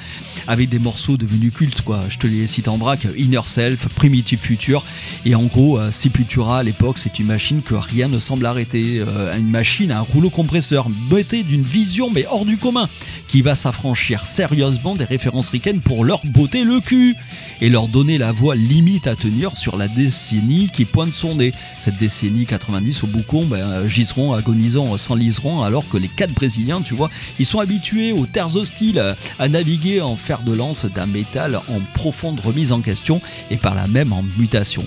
avec 0.47 0.69
des 0.69 0.79
morceaux 0.79 1.17
devenus 1.17 1.53
cultes, 1.53 1.83
quoi. 1.83 2.05
Je 2.09 2.19
te 2.19 2.27
les 2.27 2.47
cite 2.47 2.69
en 2.69 2.79
vrac 2.79 3.07
Inner 3.17 3.41
Self, 3.47 3.89
Primitive 3.89 4.39
Future, 4.39 4.85
et 5.25 5.35
en 5.35 5.45
gros, 5.45 5.79
euh, 5.79 5.91
Sepultura 5.91 6.59
à 6.59 6.63
l'époque, 6.63 6.99
c'est 6.99 7.19
une 7.19 7.27
machine 7.27 7.63
que 7.63 7.75
rien 7.75 8.09
ne 8.09 8.19
semble 8.19 8.47
arrêter. 8.47 8.99
Euh, 8.99 9.37
une 9.37 9.51
machine, 9.51 9.91
un 9.91 10.01
rouleau 10.01 10.31
compresseur, 10.31 10.89
doté 11.11 11.43
d'une 11.43 11.65
vision 11.65 12.11
mais 12.11 12.27
hors 12.31 12.45
du 12.45 12.59
commun, 12.59 12.89
qui 13.29 13.43
va 13.43 13.55
s'affranchir 13.55 14.27
sérieusement 14.27 14.95
des 14.95 15.05
références 15.05 15.49
ricaines 15.49 15.81
pour 15.81 16.05
leur 16.05 16.25
botter 16.27 16.65
le 16.65 16.81
cul 16.81 17.15
et 17.61 17.71
leur 17.71 17.89
donner 17.89 18.19
la 18.19 18.33
voix 18.33 18.55
limite 18.55 19.07
à 19.07 19.15
tenir 19.15 19.57
sur 19.57 19.77
la 19.77 19.89
décennie 19.89 20.71
qui 20.73 20.85
pointe 20.85 21.13
son 21.13 21.37
nez. 21.37 21.53
Cette 21.79 21.97
décennie 21.97 22.47
90 22.47 23.05
au 23.05 23.07
boucon, 23.07 23.47
ben, 23.47 23.57
euh, 23.57 23.89
giseront 23.89 24.35
s'enliseront 24.71 25.63
alors 25.63 25.89
que 25.89 25.97
les 25.97 26.09
quatre 26.09 26.35
Brésiliens, 26.35 26.81
tu 26.81 26.95
vois, 26.95 27.11
ils 27.39 27.47
sont 27.47 27.61
habitués 27.61 28.13
aux 28.13 28.27
terres 28.27 28.57
hostiles, 28.57 28.99
euh, 28.99 29.15
à 29.39 29.49
naviguer 29.49 30.01
en 30.01 30.17
fer 30.17 30.43
de 30.43 30.53
lance 30.53 30.87
d'un 30.87 31.07
métal 31.07 31.57
en 31.69 31.81
profonde 31.95 32.41
remise 32.41 32.73
en 32.73 32.81
question 32.81 33.21
et 33.51 33.57
par 33.57 33.75
là 33.75 33.87
même 33.87 34.13
en 34.13 34.25
mutation. 34.39 34.85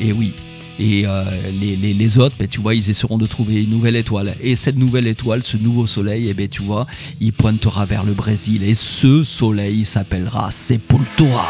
Et 0.00 0.12
oui, 0.12 0.32
et 0.80 1.04
euh, 1.06 1.24
les, 1.60 2.18
autres, 2.18 2.36
ben, 2.38 2.48
tu 2.48 2.60
vois, 2.60 2.74
ils 2.74 2.88
essaieront 2.88 3.18
de 3.18 3.26
trouver 3.26 3.62
une 3.62 3.70
nouvelle 3.70 3.96
étoile. 3.96 4.34
Et 4.40 4.56
cette 4.56 4.76
nouvelle 4.76 5.06
étoile, 5.06 5.42
ce 5.44 5.58
nouveau 5.58 5.86
soleil, 5.86 6.28
eh 6.30 6.34
ben, 6.34 6.48
tu 6.48 6.62
vois, 6.62 6.86
il 7.20 7.34
pointera 7.34 7.84
vers 7.84 8.02
le 8.02 8.14
Brésil. 8.14 8.62
Et 8.62 8.74
ce 8.74 9.22
soleil 9.22 9.84
s'appellera 9.84 10.50
Sepultura. 10.50 11.48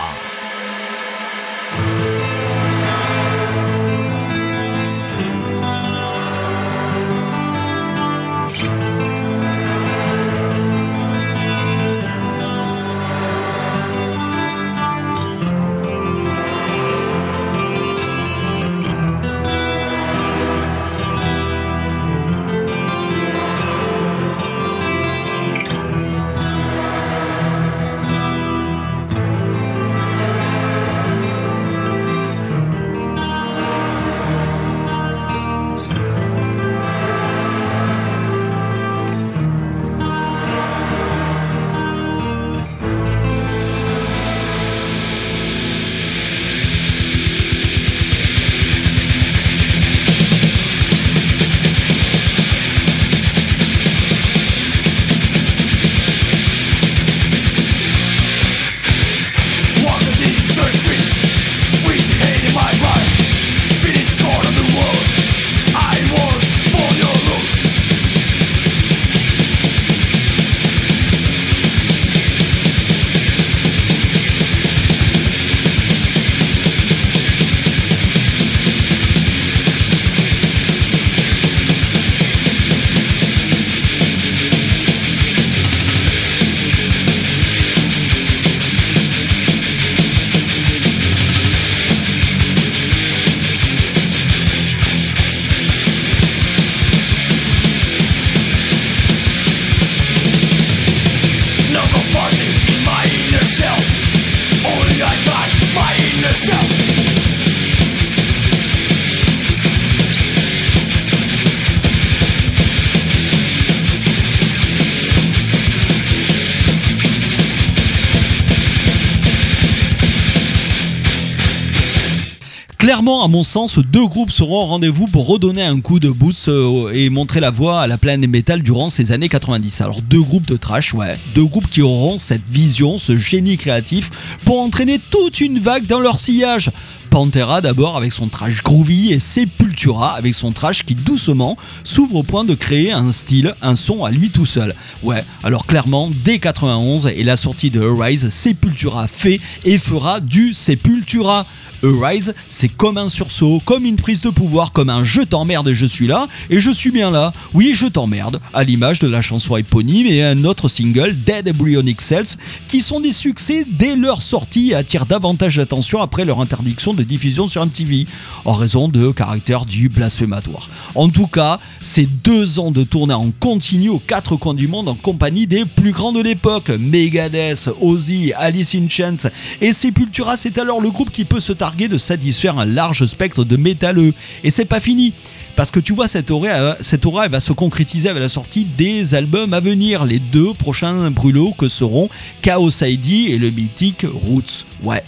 À 123.23 123.29
mon 123.29 123.43
sens, 123.43 123.79
deux 123.79 124.07
groupes 124.07 124.31
seront 124.31 124.63
au 124.63 124.67
rendez-vous 124.67 125.07
pour 125.07 125.27
redonner 125.27 125.63
un 125.63 125.81
coup 125.81 125.99
de 125.99 126.09
boost 126.09 126.49
euh, 126.49 126.91
et 126.95 127.11
montrer 127.11 127.41
la 127.41 127.51
voie 127.51 127.81
à 127.81 127.87
la 127.87 127.99
planète 127.99 128.31
métal 128.31 128.63
durant 128.63 128.89
ces 128.89 129.13
années 129.13 129.29
90. 129.29 129.81
Alors 129.83 130.01
deux 130.01 130.23
groupes 130.23 130.47
de 130.47 130.57
trash, 130.57 130.95
ouais, 130.95 131.19
deux 131.35 131.45
groupes 131.45 131.69
qui 131.69 131.83
auront 131.83 132.19
cette 132.19 132.49
vision, 132.49 132.97
ce 132.97 133.19
génie 133.19 133.59
créatif 133.59 134.11
pour 134.45 134.61
entraîner 134.61 134.99
toute 135.11 135.41
une 135.41 135.59
vague 135.59 135.87
dans 135.87 136.01
leur 136.01 136.19
sillage. 136.19 136.71
Pantera 137.11 137.61
d'abord 137.61 137.97
avec 137.97 138.13
son 138.13 138.29
trash 138.29 138.63
groovy 138.63 139.13
et 139.13 139.19
Sepultura 139.19 140.15
avec 140.15 140.35
son 140.35 140.53
trash 140.53 140.87
qui 140.87 140.95
doucement 140.95 141.57
s'ouvre 141.83 142.17
au 142.17 142.23
point 142.23 142.45
de 142.45 142.55
créer 142.55 142.93
un 142.93 143.11
style, 143.11 143.57
un 143.63 143.75
son 143.75 144.05
à 144.05 144.13
lui 144.13 144.31
tout 144.31 144.47
seul. 144.47 144.77
Ouais, 145.03 145.25
alors 145.43 145.67
clairement, 145.67 146.09
dès 146.25 146.39
91 146.39 147.09
et 147.09 147.25
la 147.25 147.37
sortie 147.37 147.71
de 147.71 147.83
Arise, 147.83 148.29
Sepultura 148.29 149.09
fait 149.09 149.41
et 149.65 149.77
fera 149.77 150.21
du 150.21 150.55
Sepultura. 150.55 151.47
Arise, 151.83 152.35
c'est 152.49 152.69
comme 152.69 152.99
un 152.99 153.09
sursaut, 153.09 153.61
comme 153.65 153.85
une 153.85 153.97
prise 153.97 154.21
de 154.21 154.31
pouvoir, 154.31 154.73
comme 154.73 154.91
un 154.91 155.05
je 155.05 155.23
t'emmerde 155.23 155.69
et 155.69 155.75
je 155.75 155.87
suis 155.87 156.07
là, 156.07 156.29
et 156.51 156.61
je 156.61 156.71
suis 156.71 156.91
bien 156.91 157.11
là. 157.11 157.33
Oui, 157.55 157.73
je 157.75 157.87
t'emmerde, 157.87 158.41
à 158.53 158.65
l'image 158.65 158.99
de 158.99 159.07
la 159.07 159.23
chanson 159.23 159.57
éponyme 159.57 160.07
et 160.07 160.23
un 160.23 160.45
autre 160.45 160.69
single, 160.69 161.17
Dead 161.25 161.49
Embryonic 161.49 162.01
Cells, 162.01 162.37
qui 162.69 162.83
sont 162.83 163.01
des 163.01 163.13
succès 163.13 163.65
dès 163.67 163.97
leur 163.97 164.21
sortie 164.21 164.71
et 164.71 164.75
attirent 164.75 165.07
davantage 165.07 165.57
l'attention 165.57 166.03
après 166.03 166.25
leur 166.25 166.41
interdiction 166.41 166.93
de 166.93 167.03
diffusion 167.03 167.49
sur 167.49 167.65
MTV, 167.65 168.07
en 168.45 168.53
raison 168.53 168.89
de 168.89 169.11
caractère 169.11 169.65
du 169.65 169.89
blasphématoire. 169.89 170.69
En 170.95 171.09
tout 171.09 171.27
cas, 171.27 171.59
ces 171.83 172.07
deux 172.07 172.59
ans 172.59 172.71
de 172.71 172.85
tournée 172.85 173.15
en 173.15 173.31
continu 173.31 173.89
aux 173.89 173.99
quatre 173.99 174.37
coins 174.37 174.55
du 174.55 174.69
monde 174.69 174.89
en 174.89 174.95
compagnie 174.95 175.47
des 175.47 175.65
plus 175.65 175.93
grands 175.93 176.13
de 176.13 176.21
l'époque, 176.21 176.69
Megadeth, 176.69 177.71
Ozzy, 177.81 178.33
Alice 178.37 178.75
in 178.75 178.89
Chains 178.89 179.31
et 179.61 179.73
Sepultura, 179.73 180.37
c'est 180.37 180.59
alors 180.59 180.81
le 180.81 180.91
groupe 180.91 181.11
qui 181.11 181.25
peut 181.25 181.41
se 181.41 181.53
targuer 181.53 181.70
de 181.77 181.99
satisfaire 181.99 182.59
un 182.59 182.65
large 182.65 183.07
spectre 183.07 183.45
de 183.45 183.57
métalleux. 183.57 184.13
Et 184.45 184.51
c'est 184.51 184.65
pas 184.65 184.81
fini. 184.81 185.13
Parce 185.57 185.71
que 185.71 185.81
tu 185.81 185.93
vois, 185.93 186.09
cette 186.09 186.31
aura, 186.31 186.77
cette 186.81 187.05
elle 187.05 187.31
va 187.31 187.41
se 187.41 187.53
concrétiser 187.53 188.09
avec 188.09 188.23
la 188.23 188.29
sortie 188.29 188.65
des 188.65 189.15
albums 189.15 189.53
à 189.53 189.61
venir. 189.61 190.05
Les 190.05 190.19
deux 190.19 190.55
prochains 190.55 191.11
brûlots 191.11 191.55
que 191.59 191.69
seront 191.69 192.09
Chaos 192.41 192.71
ID 192.83 193.31
et 193.31 193.39
le 193.39 193.51
mythique 193.51 194.07
Roots. 194.11 194.65
Ouais. 194.83 195.05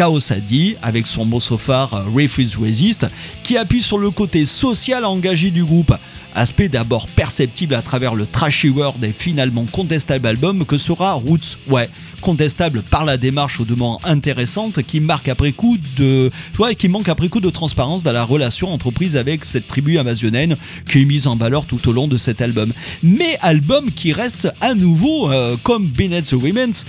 Chaos 0.00 0.30
ID 0.30 0.78
avec 0.80 1.06
son 1.06 1.26
morceau 1.26 1.58
phare 1.58 2.06
Refuse 2.06 2.56
Resist 2.56 3.06
qui 3.42 3.58
appuie 3.58 3.82
sur 3.82 3.98
le 3.98 4.10
côté 4.10 4.46
social 4.46 5.04
engagé 5.04 5.50
du 5.50 5.62
groupe. 5.62 5.92
Aspect 6.34 6.70
d'abord 6.70 7.06
perceptible 7.06 7.74
à 7.74 7.82
travers 7.82 8.14
le 8.14 8.24
trashy 8.24 8.70
world 8.70 9.04
et 9.04 9.12
finalement 9.12 9.66
contestable 9.66 10.26
album 10.26 10.64
que 10.64 10.78
sera 10.78 11.12
Roots. 11.12 11.58
Ouais, 11.68 11.90
contestable 12.22 12.80
par 12.80 13.04
la 13.04 13.18
démarche 13.18 13.60
au 13.60 13.66
demeurant 13.66 14.00
intéressante 14.02 14.82
qui 14.84 15.00
marque 15.00 15.28
après 15.28 15.52
coup 15.52 15.76
de 15.98 16.30
ouais, 16.58 16.74
qui 16.74 16.88
manque 16.88 17.10
après 17.10 17.28
coup 17.28 17.40
de 17.40 17.50
transparence 17.50 18.02
dans 18.02 18.12
la 18.12 18.24
relation 18.24 18.72
entreprise 18.72 19.18
avec 19.18 19.44
cette 19.44 19.66
tribu 19.66 19.98
amazonienne 19.98 20.56
qui 20.88 21.02
est 21.02 21.04
mise 21.04 21.26
en 21.26 21.36
valeur 21.36 21.66
tout 21.66 21.86
au 21.90 21.92
long 21.92 22.08
de 22.08 22.16
cet 22.16 22.40
album. 22.40 22.72
Mais 23.02 23.36
album 23.42 23.90
qui 23.90 24.14
reste 24.14 24.50
à 24.62 24.72
nouveau 24.72 25.30
euh, 25.30 25.58
comme 25.62 25.88
Bennett 25.88 26.24
the 26.24 26.32
Women's 26.32 26.86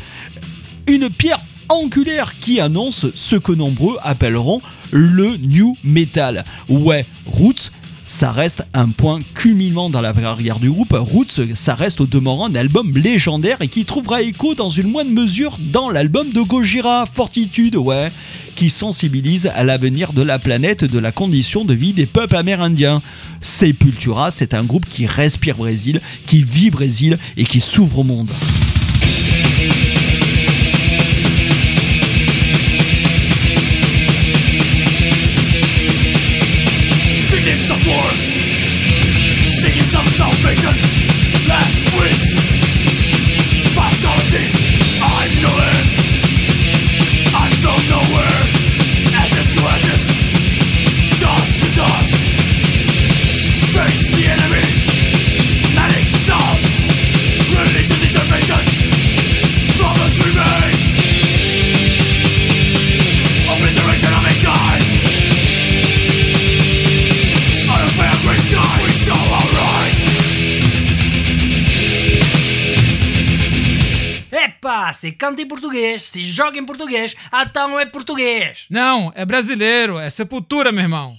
une 0.87 1.09
pierre 1.09 1.39
angulaire 1.71 2.33
qui 2.39 2.59
annonce 2.59 3.07
ce 3.15 3.35
que 3.35 3.51
nombreux 3.51 3.97
appelleront 4.03 4.61
le 4.91 5.37
new 5.37 5.75
metal. 5.83 6.43
Ouais, 6.69 7.05
Roots 7.25 7.71
ça 8.11 8.33
reste 8.33 8.65
un 8.73 8.89
point 8.89 9.21
culminant 9.35 9.89
dans 9.89 10.01
la 10.01 10.11
carrière 10.11 10.59
du 10.59 10.69
groupe. 10.69 10.91
Roots, 10.91 11.39
ça 11.55 11.75
reste 11.75 12.01
au 12.01 12.05
demeurant 12.05 12.47
un 12.47 12.55
album 12.55 12.93
légendaire 12.97 13.61
et 13.61 13.69
qui 13.69 13.85
trouvera 13.85 14.21
écho 14.21 14.53
dans 14.53 14.69
une 14.69 14.91
moindre 14.91 15.11
mesure 15.11 15.57
dans 15.71 15.89
l'album 15.89 16.29
de 16.29 16.41
Gojira, 16.41 17.05
Fortitude, 17.05 17.77
ouais, 17.77 18.11
qui 18.57 18.69
sensibilise 18.69 19.47
à 19.55 19.63
l'avenir 19.63 20.11
de 20.11 20.23
la 20.23 20.39
planète, 20.39 20.83
de 20.83 20.99
la 20.99 21.13
condition 21.13 21.63
de 21.63 21.73
vie 21.73 21.93
des 21.93 22.05
peuples 22.05 22.35
amérindiens. 22.35 23.01
Sepultura, 23.39 24.29
c'est 24.29 24.53
un 24.53 24.65
groupe 24.65 24.85
qui 24.89 25.05
respire 25.05 25.55
Brésil, 25.55 26.01
qui 26.27 26.41
vit 26.41 26.69
Brésil 26.69 27.17
et 27.37 27.45
qui 27.45 27.61
s'ouvre 27.61 27.99
au 27.99 28.03
monde. 28.03 28.29
Se 75.01 75.11
canta 75.11 75.41
em 75.41 75.47
português, 75.47 76.03
se 76.03 76.23
joga 76.23 76.59
em 76.59 76.63
português, 76.63 77.15
então 77.33 77.79
é 77.79 77.87
português. 77.87 78.67
Não, 78.69 79.11
é 79.15 79.25
brasileiro, 79.25 79.97
é 79.97 80.11
Sepultura, 80.11 80.71
meu 80.71 80.83
irmão. 80.83 81.17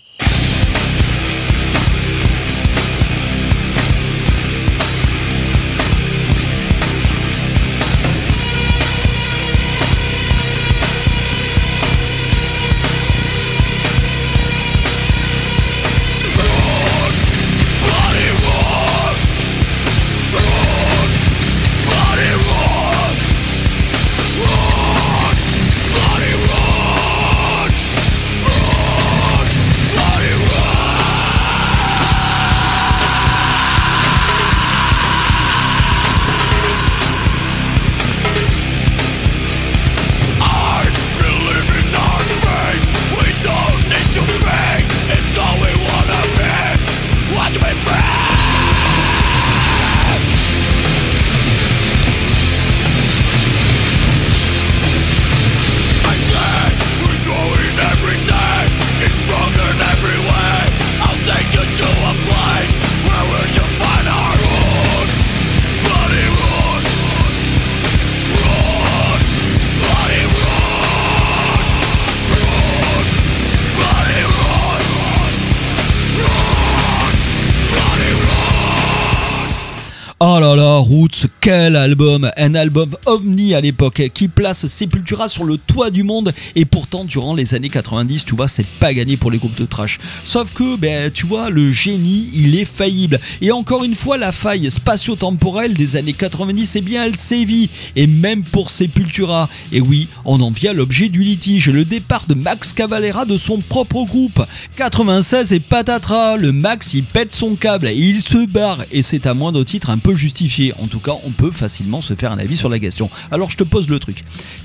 Oh 80.35 80.41
là 80.41 80.57
là, 80.57 80.72
Roots, 80.83 81.27
quel 81.41 81.77
album 81.77 82.31
Un 82.37 82.55
album 82.55 82.91
ovni 83.07 83.55
à 83.55 83.61
l'époque 83.61 84.03
qui 84.13 84.29
place 84.29 84.67
Sepultura 84.67 85.29
sur 85.29 85.45
le 85.45 85.57
toit 85.57 85.91
du 85.91 86.03
monde 86.03 86.33
et 86.57 86.65
pourtant 86.65 87.05
durant 87.05 87.35
les 87.35 87.55
années 87.55 87.71
90, 87.71 88.25
tu 88.25 88.37
vois, 88.37 88.49
c'est 88.49 88.67
pas 88.67 88.93
gagné 88.93 89.17
pour 89.17 89.31
les 89.31 89.39
groupes 89.39 89.55
de 89.55 89.65
trash. 89.65 89.99
Sauf 90.25 90.53
que, 90.53 90.77
ben, 90.77 91.11
tu 91.11 91.27
vois, 91.27 91.49
le 91.49 91.71
génie, 91.71 92.29
il 92.35 92.59
est 92.59 92.65
faillible. 92.65 93.21
Et 93.41 93.53
encore 93.53 93.85
une 93.85 93.95
fois, 93.95 94.19
la 94.19 94.33
faille 94.33 94.71
spatio-temporelle 94.71 95.73
des 95.73 95.97
années 95.97 96.13
90, 96.13 96.77
eh 96.77 96.81
bien, 96.81 97.05
elle 97.05 97.17
sévit. 97.17 97.71
Et 97.97 98.07
même 98.07 98.45
pour 98.45 98.69
Sepultura. 98.69 99.49
Et 99.73 99.81
oui, 99.81 100.09
on 100.25 100.41
en 100.41 100.51
vient 100.51 100.75
l'objet 100.75 101.09
du 101.09 101.23
litige, 101.23 101.71
le 101.71 101.85
départ 101.85 102.27
de 102.27 102.35
Max 102.35 102.73
Cavalera 102.75 103.25
de 103.25 103.39
son 103.39 103.59
propre 103.61 104.05
groupe. 104.05 104.45
96 104.77 105.53
et 105.53 105.61
patatras, 105.61 106.37
le 106.37 106.53
Max 106.53 106.93
il 106.95 107.05
pète 107.05 107.35
son 107.35 107.55
câble 107.55 107.89
il 108.03 108.21
se 108.23 108.47
barre. 108.47 108.85
Et 108.91 109.03
c'est 109.03 109.27
à 109.27 109.35
moindre 109.35 109.65
titre 109.65 109.91
un 109.91 109.99
peu 109.99 110.15
justifié. 110.15 110.72
En 110.79 110.87
tout 110.87 111.01
cas, 111.01 111.13
on 111.25 111.31
peut 111.31 111.51
facilement 111.51 112.01
se 112.01 112.15
faire 112.15 112.33
un 112.33 112.39
avis 112.39 112.57
sur 112.57 112.69
la 112.69 112.79
question. 112.79 113.11
Alors 113.31 113.51
je 113.51 113.57
te 113.57 113.65
pose 113.65 113.89
le 113.89 113.99
truc. 113.99 114.25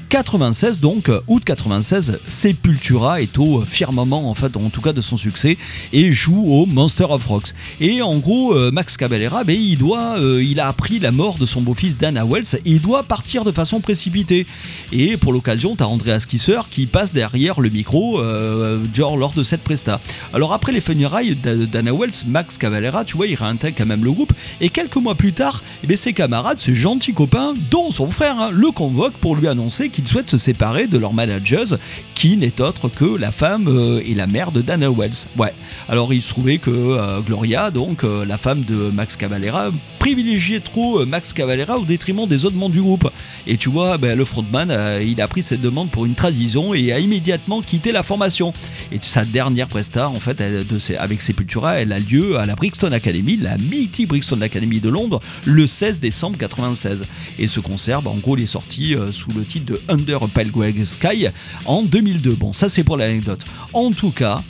96 0.10 0.80
donc, 0.80 1.10
euh, 1.10 1.20
août 1.28 1.44
96, 1.44 2.20
Sepultura 2.28 3.22
est 3.22 3.38
au 3.38 3.62
firmament 3.66 4.30
en 4.30 4.34
fait, 4.34 4.56
en 4.56 4.70
tout 4.70 4.82
cas 4.82 4.94
de 4.94 5.02
son 5.02 5.18
succès 5.18 5.58
et 5.92 6.12
joue 6.12 6.46
au 6.50 6.66
Monster 6.66 7.06
of 7.10 7.26
Rocks. 7.26 7.54
Et 7.82 8.02
en 8.02 8.18
gros, 8.18 8.56
euh, 8.56 8.72
Max 8.72 8.96
Cavalera, 8.96 9.44
ben, 9.44 9.58
il 9.60 9.78
doit, 9.78 10.18
euh, 10.18 10.42
il 10.42 10.60
a 10.60 10.68
appris 10.68 11.00
la 11.00 11.12
mort 11.12 11.38
de 11.38 11.46
son 11.46 11.62
beau-fils 11.62 11.98
Dana 11.98 12.26
Wells 12.26 12.56
et 12.56 12.62
il 12.66 12.82
doit 12.82 13.04
partir 13.04 13.44
de 13.44 13.52
façon 13.52 13.82
précipitée. 13.82 14.46
Et 14.94 15.18
pour 15.18 15.34
l'occasion, 15.34 15.76
t'as 15.76 15.86
Andreas 15.86 16.26
Kisser 16.28 16.62
qui 16.70 16.86
passe 16.86 17.12
derrière 17.12 17.60
le 17.60 17.70
micro 17.70 18.22
lors 18.22 19.34
de 19.34 19.44
cette 19.44 19.62
presta. 19.62 20.00
Alors 20.34 20.54
après 20.54 20.72
les 20.72 20.82
funérailles 20.82 21.36
de 21.36 21.66
Dana 21.66 21.94
Wells, 21.94 22.26
Max 22.28 22.58
Cavalera, 22.58 23.04
tu 23.04 23.18
vois, 23.18 23.28
il 23.28 23.36
réintègre 23.36 23.78
quand 23.78 23.86
même 23.86 24.06
le 24.06 24.12
groupe. 24.12 24.34
Et 24.62 24.70
quelques 24.70 24.96
mois 24.96 25.16
plus 25.16 25.34
tard, 25.34 25.64
eh 25.84 25.88
ben, 25.88 25.98
ses 25.98 26.14
camarades, 26.14 26.60
ses 26.60 26.76
gentils 26.76 27.14
copains, 27.14 27.54
dont 27.72 27.92
son 27.92 28.10
frère, 28.10 28.40
hein, 28.40 28.50
le 28.54 28.72
convoquent 28.72 29.18
pour 29.18 29.36
lui 29.36 29.48
annoncer 29.48 29.90
qu'ils 29.98 30.08
souhaitent 30.08 30.30
se 30.30 30.38
séparer 30.38 30.86
de 30.86 31.00
leur 31.00 31.12
manageuse, 31.14 31.80
qui 32.14 32.38
n'est 32.38 32.62
autre 32.62 32.88
que 32.88 33.18
la 33.18 33.32
femme 33.32 33.68
euh, 33.68 34.00
et 34.06 34.14
la 34.14 34.28
mère 34.28 34.52
de 34.52 34.62
Dana 34.62 34.92
Wells. 34.92 35.26
Ouais. 35.38 35.54
Alors 35.90 36.14
il 36.14 36.22
se 36.22 36.30
trouvait 36.30 36.60
que 36.60 36.70
euh, 36.70 37.22
Gloria, 37.22 37.72
donc 37.72 38.04
euh, 38.04 38.24
la 38.26 38.38
femme 38.38 38.62
de 38.64 38.92
Max 38.94 39.16
Cavalera, 39.16 39.72
privilégiait 39.98 40.60
trop 40.60 41.04
Max 41.06 41.34
Cavalera 41.34 41.80
au 41.80 41.84
détriment 41.84 42.28
des 42.28 42.46
autres 42.46 42.56
membres 42.56 42.76
du 42.76 42.82
groupe. 42.82 43.10
Et 43.48 43.58
tu 43.58 43.70
vois, 43.70 43.98
ben, 43.98 44.16
le 44.16 44.24
frontman, 44.24 44.72
il 45.04 45.20
a 45.20 45.28
pris 45.28 45.42
cette 45.44 45.62
demande 45.62 45.90
pour 45.90 46.06
une 46.06 46.14
tradition 46.14 46.74
et 46.76 46.92
a 46.94 47.00
immédiatement 47.00 47.62
quitté 47.62 47.92
la 47.92 48.04
formation. 48.04 48.54
Et 48.92 49.00
sa 49.02 49.26
dernière 49.26 49.68
presta, 49.68 50.08
en 50.10 50.20
fait, 50.20 50.40
elle- 50.40 50.66
de 50.68 50.80
ses- 50.80 50.96
avec 50.96 51.22
Sepultura, 51.22 51.80
elle 51.82 51.92
a 51.92 52.00
lieu 52.00 52.38
à 52.38 52.46
la 52.46 52.56
Brixton 52.56 52.92
Academy, 52.92 53.38
la 53.38 53.58
mythique 53.58 54.08
Brixton 54.08 54.40
Academy 54.42 54.80
de 54.80 54.90
Londres, 54.90 55.20
le 55.46 55.66
16 55.68 56.00
décembre 56.00 56.38
96. 56.38 57.06
Et 57.40 57.48
ce 57.48 57.60
concert, 57.60 58.02
bah, 58.02 58.12
en 58.12 58.18
gros, 58.18 58.38
il 58.38 58.44
est 58.44 58.48
sorti 58.48 58.96
sous 59.12 59.32
le 59.32 59.44
titre 59.44 59.66
de 59.66 59.82
Under 59.90 60.24
a 60.24 60.86
Sky 60.86 61.28
en 61.66 61.84
2002. 61.84 62.36
Bon, 62.36 62.54
ça 62.54 62.70
c'est 62.70 62.84
pour 62.84 62.98
l'anecdote. 62.98 63.44
En 63.74 63.92
tout 63.92 64.12
cas, 64.12 64.42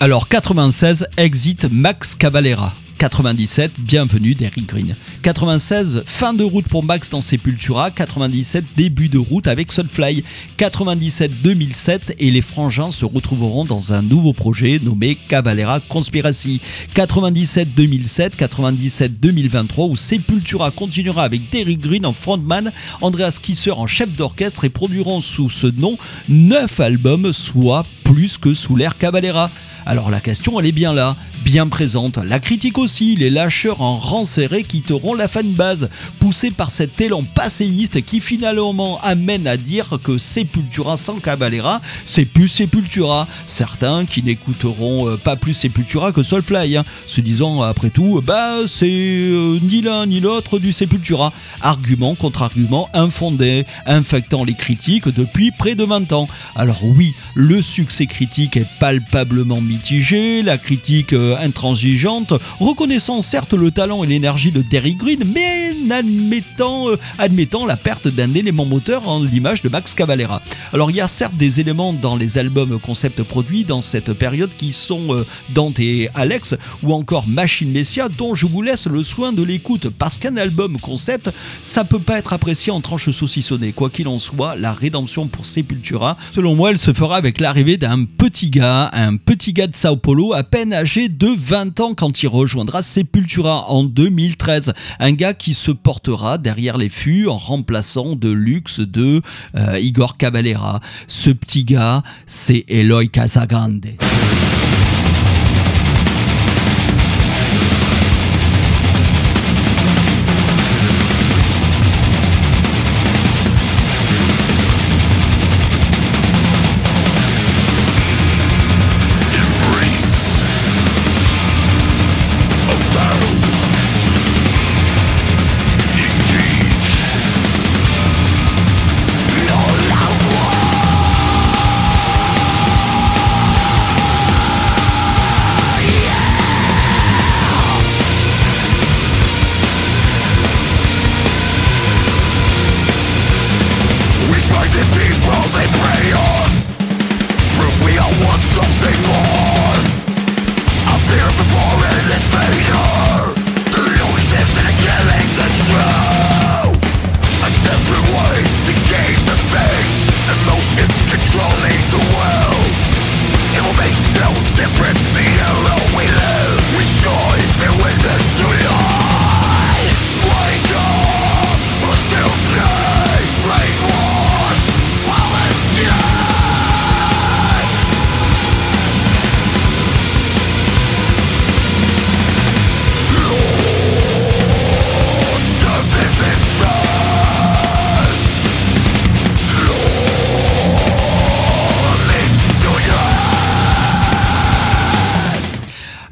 alors 0.00 0.28
96, 0.28 1.08
exit 1.16 1.66
Max 1.70 2.14
Cavalera. 2.14 2.72
97, 2.98 3.72
bienvenue 3.78 4.34
d'Eric 4.34 4.66
Green. 4.66 4.96
96, 5.22 6.02
fin 6.04 6.34
de 6.34 6.42
route 6.42 6.66
pour 6.66 6.82
Max 6.82 7.10
dans 7.10 7.20
Sepultura. 7.20 7.92
97, 7.92 8.64
début 8.76 9.08
de 9.08 9.18
route 9.18 9.46
avec 9.46 9.70
Soulfly. 9.70 10.24
97-2007 10.58 12.16
et 12.18 12.32
les 12.32 12.42
frangins 12.42 12.90
se 12.90 13.04
retrouveront 13.04 13.64
dans 13.64 13.92
un 13.92 14.02
nouveau 14.02 14.32
projet 14.32 14.80
nommé 14.82 15.16
Cavalera 15.28 15.78
Conspiracy. 15.78 16.60
97-2007, 16.96 18.30
97-2023 18.36 19.90
où 19.90 19.96
Sepultura 19.96 20.72
continuera 20.72 21.22
avec 21.22 21.50
Derrick 21.50 21.80
Green 21.80 22.04
en 22.04 22.12
frontman, 22.12 22.72
Andreas 23.00 23.38
Kisser 23.40 23.70
en 23.70 23.86
chef 23.86 24.10
d'orchestre 24.16 24.64
et 24.64 24.70
produiront 24.70 25.20
sous 25.20 25.48
ce 25.48 25.68
nom 25.68 25.96
9 26.28 26.80
albums, 26.80 27.32
soit 27.32 27.86
plus 28.02 28.38
que 28.38 28.54
sous 28.54 28.74
l'ère 28.74 28.98
Cavalera. 28.98 29.50
Alors 29.88 30.10
la 30.10 30.20
question 30.20 30.60
elle 30.60 30.66
est 30.66 30.72
bien 30.72 30.92
là, 30.92 31.16
bien 31.44 31.66
présente. 31.66 32.18
La 32.18 32.40
critique 32.40 32.76
aussi, 32.76 32.87
les 32.88 33.28
lâcheurs 33.28 33.82
en 33.82 33.98
rang 33.98 34.24
serré 34.24 34.62
quitteront 34.64 35.14
la 35.14 35.28
fanbase, 35.28 35.90
poussés 36.20 36.50
par 36.50 36.70
cet 36.70 36.98
élan 37.00 37.22
passéiste 37.22 38.02
qui 38.02 38.20
finalement 38.20 38.98
amène 39.02 39.46
à 39.46 39.56
dire 39.56 39.98
que 40.02 40.16
Sepultura 40.16 40.96
sans 40.96 41.18
Cavalera, 41.18 41.82
c'est 42.06 42.24
plus 42.24 42.48
Sepultura. 42.48 43.28
Certains 43.46 44.06
qui 44.06 44.22
n'écouteront 44.22 45.08
euh, 45.08 45.16
pas 45.16 45.36
plus 45.36 45.52
Sepultura 45.52 46.12
que 46.12 46.22
Soulfly, 46.22 46.76
hein, 46.76 46.84
se 47.06 47.20
disant 47.20 47.62
après 47.62 47.90
tout, 47.90 48.22
bah 48.24 48.66
c'est 48.66 48.86
euh, 48.86 49.58
ni 49.60 49.82
l'un 49.82 50.06
ni 50.06 50.20
l'autre 50.20 50.58
du 50.58 50.72
Sepultura. 50.72 51.32
Argument 51.60 52.14
contre 52.14 52.42
argument 52.42 52.88
infondé, 52.94 53.66
infectant 53.86 54.44
les 54.44 54.54
critiques 54.54 55.08
depuis 55.08 55.50
près 55.50 55.74
de 55.74 55.84
20 55.84 56.12
ans. 56.12 56.26
Alors 56.56 56.82
oui, 56.82 57.14
le 57.34 57.60
succès 57.60 58.06
critique 58.06 58.56
est 58.56 58.66
palpablement 58.80 59.60
mitigé, 59.60 60.42
la 60.42 60.56
critique 60.56 61.12
euh, 61.12 61.36
intransigeante, 61.38 62.32
reconnaissant 62.78 63.22
certes 63.22 63.54
le 63.54 63.72
talent 63.72 64.04
et 64.04 64.06
l'énergie 64.06 64.52
de 64.52 64.62
Derry 64.62 64.94
Green, 64.94 65.24
mais 65.34 65.74
n'admettant 65.84 66.88
euh, 66.88 66.96
admettant 67.18 67.66
la 67.66 67.76
perte 67.76 68.06
d'un 68.06 68.32
élément 68.34 68.66
moteur 68.66 69.08
en 69.08 69.20
l'image 69.20 69.62
de 69.62 69.68
Max 69.68 69.94
Cavalera. 69.94 70.40
Alors 70.72 70.88
il 70.92 70.96
y 70.96 71.00
a 71.00 71.08
certes 71.08 71.36
des 71.36 71.58
éléments 71.58 71.92
dans 71.92 72.14
les 72.14 72.38
albums 72.38 72.78
concept 72.78 73.24
produits 73.24 73.64
dans 73.64 73.80
cette 73.80 74.12
période 74.12 74.54
qui 74.56 74.72
sont 74.72 75.12
euh, 75.12 75.26
Dante 75.48 75.80
et 75.80 76.08
Alex 76.14 76.54
ou 76.84 76.94
encore 76.94 77.26
Machine 77.26 77.72
Messia 77.72 78.08
dont 78.08 78.36
je 78.36 78.46
vous 78.46 78.62
laisse 78.62 78.86
le 78.86 79.02
soin 79.02 79.32
de 79.32 79.42
l'écoute 79.42 79.88
parce 79.88 80.16
qu'un 80.16 80.36
album 80.36 80.78
concept 80.78 81.32
ça 81.62 81.82
peut 81.82 81.98
pas 81.98 82.16
être 82.16 82.32
apprécié 82.32 82.70
en 82.70 82.80
tranches 82.80 83.10
saucissonnées. 83.10 83.72
Quoi 83.72 83.90
qu'il 83.90 84.06
en 84.06 84.20
soit, 84.20 84.54
la 84.54 84.72
rédemption 84.72 85.26
pour 85.26 85.46
Sepultura, 85.46 86.16
selon 86.32 86.54
moi, 86.54 86.70
elle 86.70 86.78
se 86.78 86.92
fera 86.92 87.16
avec 87.16 87.40
l'arrivée 87.40 87.76
d'un 87.76 88.04
petit 88.04 88.50
gars, 88.50 88.88
un 88.92 89.16
petit 89.16 89.52
gars 89.52 89.66
de 89.66 89.74
Sao 89.74 89.96
Paulo 89.96 90.32
à 90.32 90.44
peine 90.44 90.72
âgé 90.72 91.08
de 91.08 91.28
20 91.36 91.80
ans 91.80 91.94
quand 91.94 92.22
il 92.22 92.28
rejoindra 92.28 92.67
Sepultura 92.82 93.64
en 93.68 93.84
2013. 93.84 94.74
Un 95.00 95.12
gars 95.12 95.34
qui 95.34 95.54
se 95.54 95.70
portera 95.70 96.38
derrière 96.38 96.76
les 96.76 96.88
fûts 96.88 97.26
en 97.28 97.38
remplaçant 97.38 98.14
de 98.14 98.30
luxe 98.30 98.80
de 98.80 99.22
euh, 99.56 99.78
Igor 99.78 100.16
Cavalera. 100.16 100.80
Ce 101.06 101.30
petit 101.30 101.64
gars, 101.64 102.02
c'est 102.26 102.64
Eloy 102.68 103.08
Casagrande. 103.08 103.86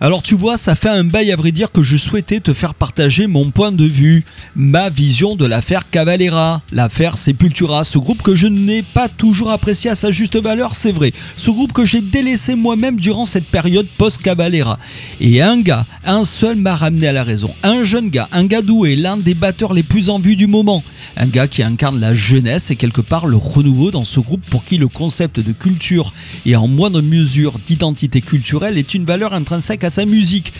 Alors 0.06 0.22
tu 0.22 0.36
vois, 0.36 0.56
ça 0.56 0.76
fait 0.76 0.88
un 0.88 1.02
bail 1.02 1.32
à 1.32 1.36
vrai 1.36 1.50
dire 1.50 1.72
que 1.72 1.82
je 1.82 1.96
souhaitais 1.96 2.38
te 2.38 2.52
faire 2.52 2.74
partager 2.74 3.26
mon 3.26 3.50
point 3.50 3.72
de 3.72 3.84
vue, 3.84 4.24
ma 4.54 4.88
vision 4.88 5.34
de 5.34 5.44
l'affaire 5.44 5.90
Cavalera, 5.90 6.62
l'affaire 6.70 7.16
Sepultura, 7.16 7.82
ce 7.82 7.98
groupe 7.98 8.22
que 8.22 8.36
je 8.36 8.46
n'ai 8.46 8.84
pas 8.84 9.08
toujours 9.08 9.50
apprécié 9.50 9.90
à 9.90 9.96
sa 9.96 10.12
juste 10.12 10.40
valeur, 10.40 10.76
c'est 10.76 10.92
vrai. 10.92 11.12
Ce 11.36 11.50
groupe 11.50 11.72
que 11.72 11.84
j'ai 11.84 12.02
délaissé 12.02 12.54
moi-même 12.54 13.00
durant 13.00 13.24
cette 13.24 13.46
période 13.46 13.88
post-Cavalera. 13.98 14.78
Et 15.20 15.42
un 15.42 15.60
gars, 15.60 15.86
un 16.04 16.24
seul 16.24 16.54
m'a 16.54 16.76
ramené 16.76 17.08
à 17.08 17.12
la 17.12 17.24
raison. 17.24 17.52
Un 17.64 17.82
jeune 17.82 18.08
gars, 18.08 18.28
un 18.30 18.46
gars 18.46 18.62
doué, 18.62 18.94
l'un 18.94 19.16
des 19.16 19.34
batteurs 19.34 19.74
les 19.74 19.82
plus 19.82 20.08
en 20.08 20.20
vue 20.20 20.36
du 20.36 20.46
moment. 20.46 20.84
Un 21.16 21.26
gars 21.26 21.48
qui 21.48 21.64
incarne 21.64 21.98
la 21.98 22.14
jeunesse 22.14 22.70
et 22.70 22.76
quelque 22.76 23.00
part 23.00 23.26
le 23.26 23.38
renouveau 23.38 23.90
dans 23.90 24.04
ce 24.04 24.20
groupe 24.20 24.44
pour 24.50 24.62
qui 24.62 24.78
le 24.78 24.86
concept 24.86 25.40
de 25.40 25.50
culture 25.50 26.12
et 26.44 26.54
en 26.54 26.68
moindre 26.68 27.00
mesure 27.00 27.58
d'identité 27.58 28.20
culturelle 28.20 28.78
est 28.78 28.94
une 28.94 29.04
valeur 29.04 29.32
intrinsèque 29.32 29.82
à 29.82 29.90
sa 29.96 30.04
musique. 30.04 30.52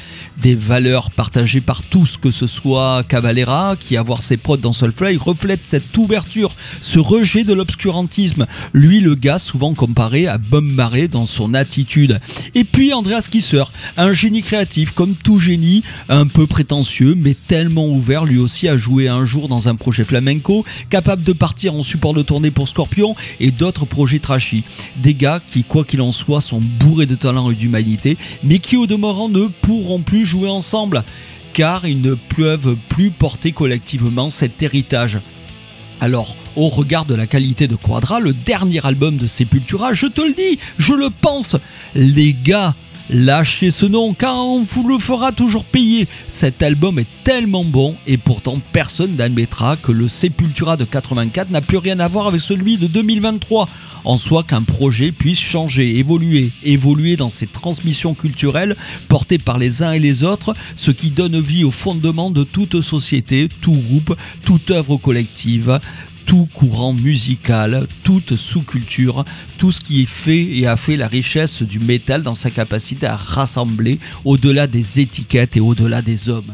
Des 0.42 0.54
valeurs 0.54 1.10
partagées 1.10 1.62
par 1.62 1.82
tous, 1.82 2.18
que 2.18 2.30
ce 2.30 2.46
soit 2.46 3.04
Cavalera, 3.08 3.76
qui 3.78 3.96
à 3.96 4.02
voir 4.02 4.22
ses 4.22 4.36
prods 4.36 4.58
dans 4.58 4.72
Soulfly 4.72 5.16
reflète 5.16 5.64
cette 5.64 5.96
ouverture, 5.96 6.54
ce 6.82 6.98
rejet 6.98 7.42
de 7.44 7.54
l'obscurantisme. 7.54 8.46
Lui, 8.74 9.00
le 9.00 9.14
gars 9.14 9.38
souvent 9.38 9.74
comparé 9.74 10.26
à 10.26 10.36
Bob 10.36 10.64
Marley 10.64 11.08
dans 11.08 11.26
son 11.26 11.54
attitude. 11.54 12.18
Et 12.54 12.64
puis 12.64 12.92
Andreas 12.92 13.28
Kisser, 13.30 13.64
un 13.96 14.12
génie 14.12 14.42
créatif 14.42 14.92
comme 14.92 15.14
tout 15.14 15.38
génie, 15.38 15.82
un 16.10 16.26
peu 16.26 16.46
prétentieux, 16.46 17.14
mais 17.16 17.34
tellement 17.34 17.88
ouvert 17.88 18.24
lui 18.24 18.38
aussi 18.38 18.68
à 18.68 18.76
jouer 18.76 19.08
un 19.08 19.24
jour 19.24 19.48
dans 19.48 19.68
un 19.68 19.74
projet 19.74 20.04
flamenco, 20.04 20.64
capable 20.90 21.24
de 21.24 21.32
partir 21.32 21.74
en 21.74 21.82
support 21.82 22.12
de 22.12 22.22
tournée 22.22 22.50
pour 22.50 22.68
Scorpion 22.68 23.14
et 23.40 23.50
d'autres 23.50 23.86
projets 23.86 24.18
trashy. 24.18 24.64
Des 25.02 25.14
gars 25.14 25.40
qui, 25.46 25.64
quoi 25.64 25.84
qu'il 25.84 26.02
en 26.02 26.12
soit, 26.12 26.42
sont 26.42 26.60
bourrés 26.60 27.06
de 27.06 27.14
talent 27.14 27.50
et 27.50 27.54
d'humanité, 27.54 28.18
mais 28.42 28.58
qui 28.58 28.76
au 28.76 28.86
demeurant 28.86 29.25
ne 29.28 29.46
pourront 29.46 30.02
plus 30.02 30.26
jouer 30.26 30.48
ensemble, 30.48 31.04
car 31.52 31.86
ils 31.86 32.00
ne 32.00 32.14
peuvent 32.14 32.76
plus 32.88 33.10
porter 33.10 33.52
collectivement 33.52 34.30
cet 34.30 34.62
héritage. 34.62 35.18
Alors, 36.00 36.36
au 36.56 36.68
regard 36.68 37.06
de 37.06 37.14
la 37.14 37.26
qualité 37.26 37.68
de 37.68 37.76
Quadra, 37.76 38.20
le 38.20 38.34
dernier 38.34 38.84
album 38.84 39.16
de 39.16 39.26
Sepultura, 39.26 39.94
je 39.94 40.06
te 40.06 40.20
le 40.20 40.34
dis, 40.34 40.58
je 40.76 40.92
le 40.92 41.08
pense, 41.08 41.56
les 41.94 42.34
gars, 42.44 42.74
lâchez 43.10 43.70
ce 43.70 43.86
nom 43.86 44.14
car 44.14 44.36
on 44.36 44.62
vous 44.62 44.86
le 44.86 44.98
fera 44.98 45.32
toujours 45.32 45.64
payer. 45.64 46.06
Cet 46.28 46.62
album 46.62 46.98
est 46.98 47.06
tellement 47.24 47.64
bon 47.64 47.96
et 48.06 48.16
pourtant 48.16 48.60
personne 48.72 49.16
n'admettra 49.16 49.76
que 49.76 49.92
le 49.92 50.08
Sepultura 50.08 50.76
de 50.76 50.84
84 50.84 51.50
n'a 51.50 51.60
plus 51.60 51.78
rien 51.78 52.00
à 52.00 52.08
voir 52.08 52.26
avec 52.26 52.40
celui 52.40 52.76
de 52.76 52.86
2023. 52.86 53.68
En 54.04 54.18
soi 54.18 54.44
qu'un 54.44 54.62
projet 54.62 55.10
puisse 55.10 55.40
changer, 55.40 55.98
évoluer, 55.98 56.50
évoluer 56.62 57.16
dans 57.16 57.28
ses 57.28 57.46
transmissions 57.46 58.14
culturelles 58.14 58.76
portées 59.08 59.38
par 59.38 59.58
les 59.58 59.82
uns 59.82 59.92
et 59.92 59.98
les 59.98 60.22
autres, 60.22 60.54
ce 60.76 60.90
qui 60.92 61.10
donne 61.10 61.40
vie 61.40 61.64
au 61.64 61.72
fondement 61.72 62.30
de 62.30 62.44
toute 62.44 62.80
société, 62.82 63.48
tout 63.60 63.72
groupe, 63.72 64.16
toute 64.44 64.70
œuvre 64.70 64.96
collective 64.96 65.80
tout 66.26 66.48
courant 66.52 66.92
musical, 66.92 67.86
toute 68.02 68.36
sous-culture, 68.36 69.24
tout 69.58 69.72
ce 69.72 69.80
qui 69.80 70.02
est 70.02 70.06
fait 70.06 70.42
et 70.42 70.66
a 70.66 70.76
fait 70.76 70.96
la 70.96 71.08
richesse 71.08 71.62
du 71.62 71.78
métal 71.78 72.22
dans 72.22 72.34
sa 72.34 72.50
capacité 72.50 73.06
à 73.06 73.16
rassembler 73.16 73.98
au-delà 74.24 74.66
des 74.66 75.00
étiquettes 75.00 75.56
et 75.56 75.60
au-delà 75.60 76.02
des 76.02 76.28
hommes. 76.28 76.52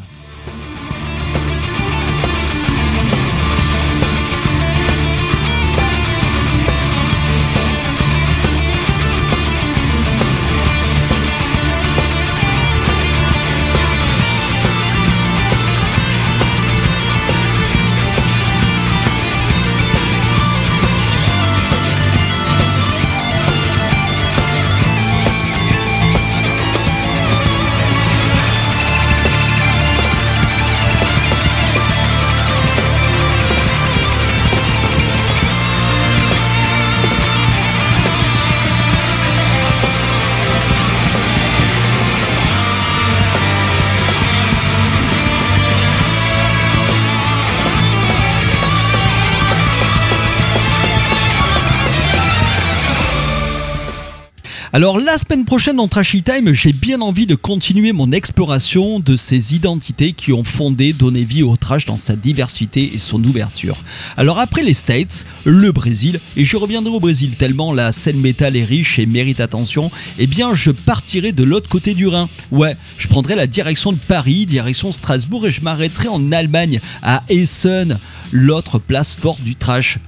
Alors 54.74 54.98
la 54.98 55.18
semaine 55.18 55.44
prochaine 55.44 55.76
dans 55.76 55.86
Trashy 55.86 56.22
Time, 56.22 56.54
j'ai 56.54 56.72
bien 56.72 57.02
envie 57.02 57.26
de 57.26 57.34
continuer 57.34 57.92
mon 57.92 58.10
exploration 58.10 59.00
de 59.00 59.16
ces 59.16 59.54
identités 59.54 60.14
qui 60.14 60.32
ont 60.32 60.44
fondé, 60.44 60.94
donné 60.94 61.24
vie 61.24 61.42
au 61.42 61.58
trash 61.58 61.84
dans 61.84 61.98
sa 61.98 62.16
diversité 62.16 62.92
et 62.94 62.98
son 62.98 63.22
ouverture. 63.22 63.84
Alors 64.16 64.38
après 64.38 64.62
les 64.62 64.72
States, 64.72 65.26
le 65.44 65.72
Brésil, 65.72 66.20
et 66.38 66.46
je 66.46 66.56
reviendrai 66.56 66.94
au 66.94 67.00
Brésil 67.00 67.36
tellement 67.36 67.74
la 67.74 67.92
scène 67.92 68.18
métal 68.18 68.56
est 68.56 68.64
riche 68.64 68.98
et 68.98 69.04
mérite 69.04 69.40
attention, 69.40 69.90
eh 70.18 70.26
bien 70.26 70.54
je 70.54 70.70
partirai 70.70 71.32
de 71.32 71.44
l'autre 71.44 71.68
côté 71.68 71.92
du 71.92 72.06
Rhin. 72.06 72.30
Ouais, 72.50 72.74
je 72.96 73.08
prendrai 73.08 73.34
la 73.34 73.46
direction 73.46 73.92
de 73.92 73.98
Paris, 73.98 74.46
direction 74.46 74.90
Strasbourg 74.90 75.46
et 75.46 75.50
je 75.50 75.60
m'arrêterai 75.60 76.08
en 76.08 76.32
Allemagne, 76.32 76.80
à 77.02 77.22
Essen, 77.28 77.98
l'autre 78.30 78.78
place 78.78 79.14
forte 79.14 79.42
du 79.42 79.54
trash. 79.54 79.98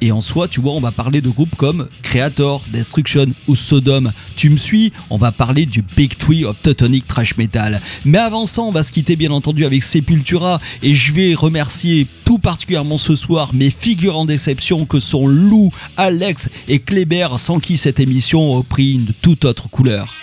Et 0.00 0.12
en 0.12 0.20
soi, 0.20 0.46
tu 0.46 0.60
vois, 0.60 0.72
on 0.72 0.80
va 0.80 0.92
parler 0.92 1.20
de 1.20 1.28
groupes 1.28 1.56
comme 1.56 1.88
Creator, 2.02 2.62
Destruction 2.72 3.26
ou 3.48 3.56
Sodom. 3.56 4.12
Tu 4.36 4.48
me 4.50 4.56
suis 4.56 4.92
On 5.10 5.16
va 5.16 5.32
parler 5.32 5.66
du 5.66 5.82
Big 5.82 6.16
Tree 6.16 6.44
of 6.44 6.60
Teutonic 6.62 7.06
Trash 7.06 7.36
Metal. 7.36 7.80
Mais 8.04 8.18
avant 8.18 8.46
ça, 8.46 8.62
on 8.62 8.70
va 8.70 8.82
se 8.82 8.92
quitter 8.92 9.16
bien 9.16 9.30
entendu 9.30 9.64
avec 9.64 9.82
Sepultura. 9.82 10.60
Et 10.82 10.94
je 10.94 11.12
vais 11.12 11.34
remercier 11.34 12.06
tout 12.24 12.38
particulièrement 12.38 12.98
ce 12.98 13.16
soir 13.16 13.54
mes 13.54 13.70
figures 13.70 14.18
en 14.18 14.24
déception 14.24 14.86
que 14.86 15.00
sont 15.00 15.26
Lou, 15.26 15.70
Alex 15.96 16.48
et 16.68 16.78
Kléber, 16.78 17.28
sans 17.38 17.58
qui 17.58 17.76
cette 17.76 17.98
émission 18.00 18.52
aurait 18.52 18.62
pris 18.62 18.92
une 18.92 19.12
toute 19.20 19.44
autre 19.44 19.68
couleur. 19.68 20.14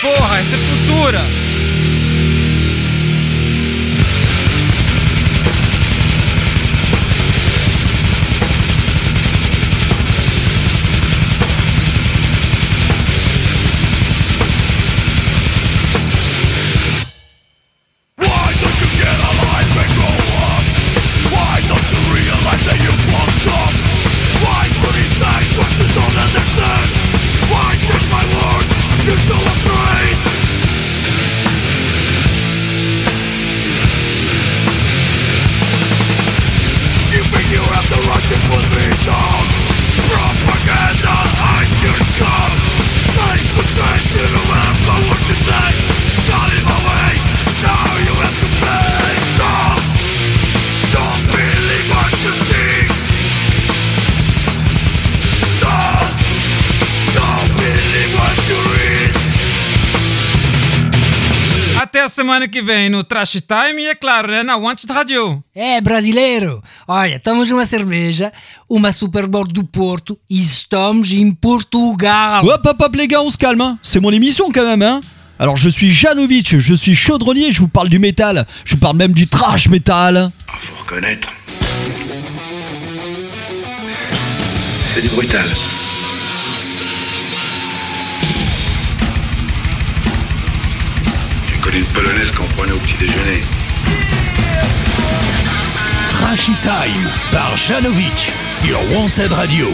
Porra, 0.00 0.38
é 0.38 0.44
sepultura! 0.44 1.47
Semana 62.18 62.48
que 62.48 62.60
vem 62.60 62.90
no 62.90 63.04
Trash 63.04 63.40
Time 63.42 63.80
e, 63.80 63.86
é 63.86 63.94
claro, 63.94 64.32
né, 64.32 64.42
na 64.42 64.56
Wanted 64.56 64.92
Radio. 64.92 65.40
É, 65.54 65.80
brasileiro! 65.80 66.60
Olha, 66.88 67.14
estamos 67.14 67.48
numa 67.48 67.64
cerveja, 67.64 68.32
uma 68.68 68.92
Super 68.92 69.28
Bowl 69.28 69.46
do 69.46 69.62
Porto 69.62 70.18
e 70.28 70.40
estamos 70.40 71.12
em 71.12 71.30
Portugal! 71.30 72.44
Hop 72.44 72.66
hop 72.66 72.80
hop 72.80 72.94
les 72.96 73.06
gars, 73.06 73.22
on 73.22 73.30
se 73.30 73.38
calme, 73.38 73.60
hein. 73.60 73.78
c'est 73.84 74.00
mon 74.00 74.10
émission 74.10 74.50
quand 74.52 74.64
même. 74.64 74.82
Hein. 74.82 75.00
Alors 75.38 75.56
je 75.56 75.68
suis 75.68 75.92
Janovic, 75.92 76.58
je 76.58 76.74
suis 76.74 76.96
chaudronnier, 76.96 77.52
je 77.52 77.60
vous 77.60 77.68
parle 77.68 77.88
du 77.88 78.00
métal, 78.00 78.44
je 78.64 78.74
vous 78.74 78.80
parle 78.80 78.96
même 78.96 79.12
du 79.12 79.28
trash 79.28 79.68
métal. 79.68 80.32
Ah, 80.48 80.52
faut 80.60 80.82
reconnaître. 80.82 81.28
C'est 84.92 85.02
du 85.02 85.08
brutal. 85.10 85.46
Une 91.74 91.84
polonaise 91.84 92.30
qu'on 92.32 92.46
prenait 92.56 92.72
au 92.72 92.78
petit 92.78 92.96
déjeuner. 92.96 93.42
Trashy 96.10 96.52
Time 96.62 97.10
par 97.30 97.54
Janovic 97.58 98.32
sur 98.48 98.78
Wanted 98.94 99.32
Radio. 99.32 99.68